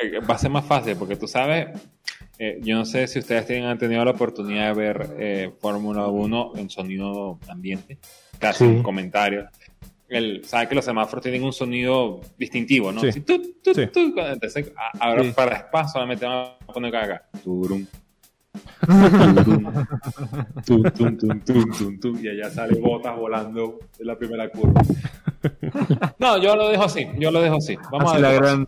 [0.03, 1.67] eh, va a ser más fácil porque tú sabes,
[2.39, 6.07] eh, yo no sé si ustedes tienen, han tenido la oportunidad de ver eh, Fórmula
[6.07, 7.97] 1 en sonido ambiente,
[8.39, 8.69] casi Sí.
[8.69, 9.45] en comentarios.
[10.09, 13.01] El, sabes que los semáforos tienen un sonido distintivo, ¿no?
[13.01, 13.09] Sí.
[13.09, 13.87] Así, tut, tut, Sí.
[13.87, 15.31] tut, entonces, a- ahora Sí.
[15.35, 16.37] para Spa solamente van
[16.67, 17.23] a poner acá.
[17.43, 17.85] Turum.
[18.85, 19.63] Turum.
[20.65, 24.81] Tum, tum, tum, tum, tum, tum, y allá sale botas volando en la primera curva.
[26.19, 27.77] No, yo lo dejo así, yo lo dejo así.
[27.91, 28.41] Vamos a la ver.
[28.41, 28.67] gran.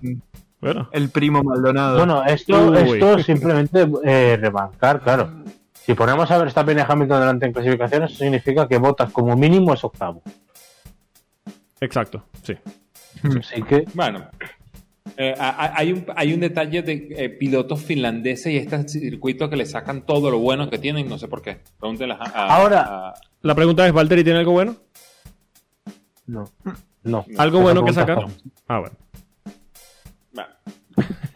[0.62, 1.98] Bueno, El primo Maldonado.
[1.98, 2.94] Bueno, esto, Uy.
[2.94, 5.30] esto simplemente eh, remarcar, claro.
[5.74, 9.74] Si ponemos a Verstappen y Hamilton delante en clasificaciones, eso significa que Botas como mínimo
[9.74, 10.22] es octavo.
[11.82, 12.24] Exacto.
[12.44, 12.56] Sí.
[13.40, 14.30] Así que, Bueno,
[15.18, 19.66] eh, hay, un, hay un detalle de eh, pilotos finlandeses y este circuito que le
[19.66, 21.60] sacan todo lo bueno que tienen, no sé por qué.
[21.80, 24.76] Pregúntenle a, a- Ahora- a- La pregunta es, ¿Valtteri tiene algo bueno?
[26.28, 26.46] no.
[27.04, 27.26] No.
[27.38, 28.26] ¿Algo bueno que sacar?
[28.68, 28.96] Ah, bueno.
[30.34, 30.50] bueno,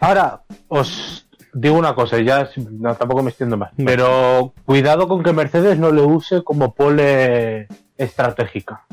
[0.02, 3.72] Ahora, os digo una cosa, y ya no, tampoco me extiendo más.
[3.78, 7.68] Pero cuidado con que Mercedes no le use como pole
[7.98, 8.86] estratégica.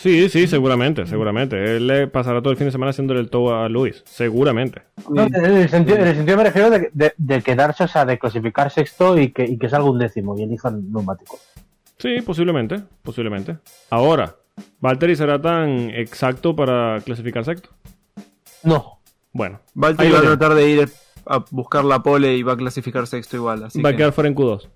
[0.00, 1.76] Sí, sí, seguramente, seguramente.
[1.76, 4.02] Él le pasará todo el fin de semana haciéndole el tow a Luis.
[4.06, 4.80] Seguramente.
[5.10, 8.06] No, en, el sentido, en el sentido me refiero de, de- de quedarse, o sea,
[8.06, 11.40] de clasificar sexto y que, y que salga un décimo y elijan neumáticos.
[11.98, 13.58] Sí, posiblemente, posiblemente.
[13.90, 14.36] Ahora,
[14.80, 17.68] ¿Valtteri será tan exacto para clasificar sexto?
[18.64, 19.00] No.
[19.32, 20.88] Bueno, Valtteri va a tratar de ir
[21.26, 23.64] a buscar la pole y va a clasificar sexto igual.
[23.64, 24.66] Así va a que- quedar fuera en Q2.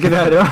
[0.00, 0.42] Claro.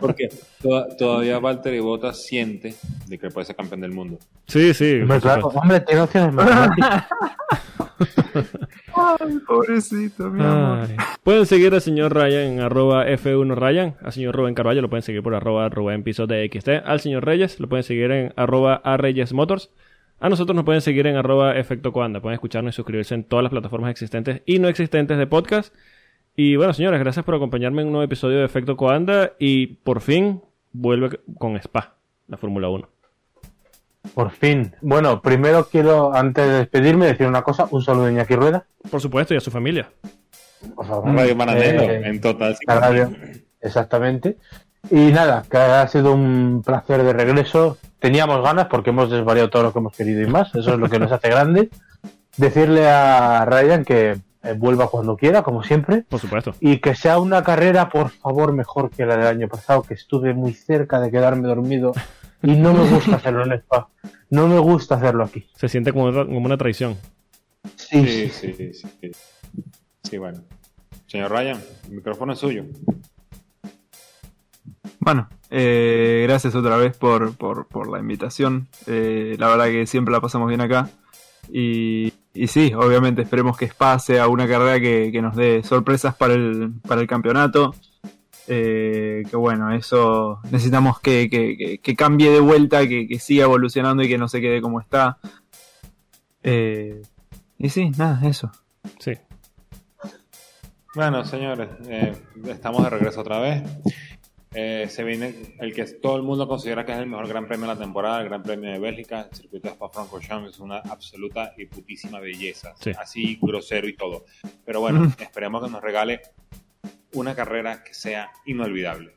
[0.00, 0.28] porque
[0.98, 2.74] todavía, Valtteri Bottas siente
[3.06, 4.18] de que puede ser campeón del mundo.
[4.46, 5.00] Sí, sí.
[5.00, 6.34] Hombre, claro, hombre, tiene opciones.
[8.96, 10.86] Ay, pobrecito, mi amor.
[10.88, 10.96] Ay.
[11.22, 15.02] Pueden seguir al señor Ryan en arroba F1 Ryan, al señor Rubén Carballo lo pueden
[15.02, 18.74] seguir por arroba Rubén Piso de XT, al señor Reyes lo pueden seguir en arroba
[18.84, 19.70] A Reyes Motors,
[20.20, 23.42] a nosotros nos pueden seguir en arroba Efecto Coanda, pueden escucharnos y suscribirse en todas
[23.42, 25.74] las plataformas existentes y no existentes de podcast.
[26.36, 30.00] Y bueno, señores, gracias por acompañarme en un nuevo episodio de Efecto Coanda y por
[30.00, 30.42] fin
[30.72, 31.94] vuelve con Spa,
[32.26, 32.88] la Fórmula 1.
[34.14, 34.74] Por fin.
[34.82, 37.66] Bueno, primero quiero, antes de despedirme, decir una cosa.
[37.70, 38.66] Un saludo a Iñaki Rueda.
[38.90, 39.88] Por supuesto, y a su familia.
[40.74, 41.14] Por favor.
[41.14, 42.56] Radio Maranelo, Eh, en total.
[42.66, 43.10] la radio.
[43.60, 44.36] Exactamente.
[44.90, 47.78] Y nada, que ha sido un placer de regreso.
[47.98, 50.54] Teníamos ganas porque hemos desvariado todo lo que hemos querido y más.
[50.54, 51.70] Eso es lo que nos hace grande.
[52.36, 56.02] Decirle a Ryan que eh, vuelva cuando quiera, como siempre.
[56.08, 56.54] Por supuesto.
[56.60, 60.34] Y que sea una carrera, por favor, mejor que la del año pasado, que estuve
[60.34, 61.92] muy cerca de quedarme dormido.
[62.42, 63.88] Y no me gusta hacerlo en Spa.
[64.30, 65.46] No me gusta hacerlo aquí.
[65.56, 66.96] Se siente como, como una traición.
[67.76, 69.10] Sí, Sí, sí, sí, sí.
[70.02, 70.42] Sí, bueno.
[71.06, 72.64] Señor Ryan, el micrófono es suyo.
[74.98, 78.68] Bueno, eh, gracias otra vez por, por, por la invitación.
[78.86, 80.88] Eh, la verdad que siempre la pasamos bien acá.
[81.50, 86.14] Y, y sí, obviamente esperemos que Spa sea una carrera que, que nos dé sorpresas
[86.16, 87.74] para el, para el campeonato.
[88.46, 94.02] Eh, que bueno, eso necesitamos que, que- que- cambie de vuelta, que, que siga evolucionando
[94.02, 95.16] y que no se quede como está.
[96.42, 97.00] Eh,
[97.58, 98.52] y sí, nada, eso.
[98.98, 99.12] Sí.
[100.94, 102.14] Bueno, señores, eh,
[102.48, 103.62] estamos de regreso otra vez.
[104.56, 107.66] Eh, se viene el que todo el mundo considera que es el mejor Gran Premio
[107.66, 111.52] de la temporada, el Gran Premio de Bélgica, el circuito de Spa-Francorchamps es una absoluta
[111.58, 112.92] y putísima belleza, Sí.
[112.96, 114.26] así grosero y todo.
[114.64, 116.20] Pero bueno, esperemos que nos regale
[117.14, 119.16] una carrera que sea inolvidable,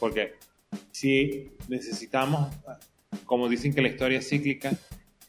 [0.00, 0.34] porque
[0.90, 2.52] si necesitamos,
[3.24, 4.72] como dicen que la historia es cíclica,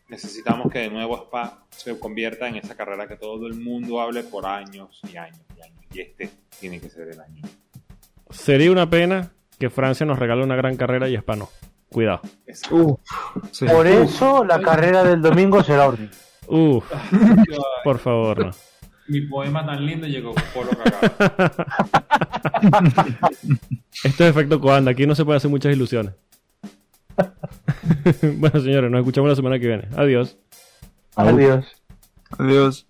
[0.09, 4.23] necesitamos que de nuevo Spa se convierta en esa carrera que todo el mundo hable
[4.23, 5.85] por años y años y años.
[5.93, 7.43] Y este tiene que ser el año.
[8.31, 11.49] Sería una pena que Francia nos regale una gran carrera y Spa no.
[11.89, 12.21] Cuidado.
[13.51, 13.65] Sí.
[13.67, 16.09] por eso la carrera del domingo será horrible.
[16.47, 16.83] Uf,
[17.83, 18.51] por favor, no.
[19.07, 21.55] mi poema tan lindo llegó por lo cagado.
[24.03, 26.13] Esto es efecto Coanda, aquí no se puede hacer muchas ilusiones.
[28.37, 29.87] bueno, señores, nos escuchamos la semana que viene.
[29.95, 30.37] Adiós.
[31.15, 31.65] Adiós.
[32.37, 32.87] Adiós.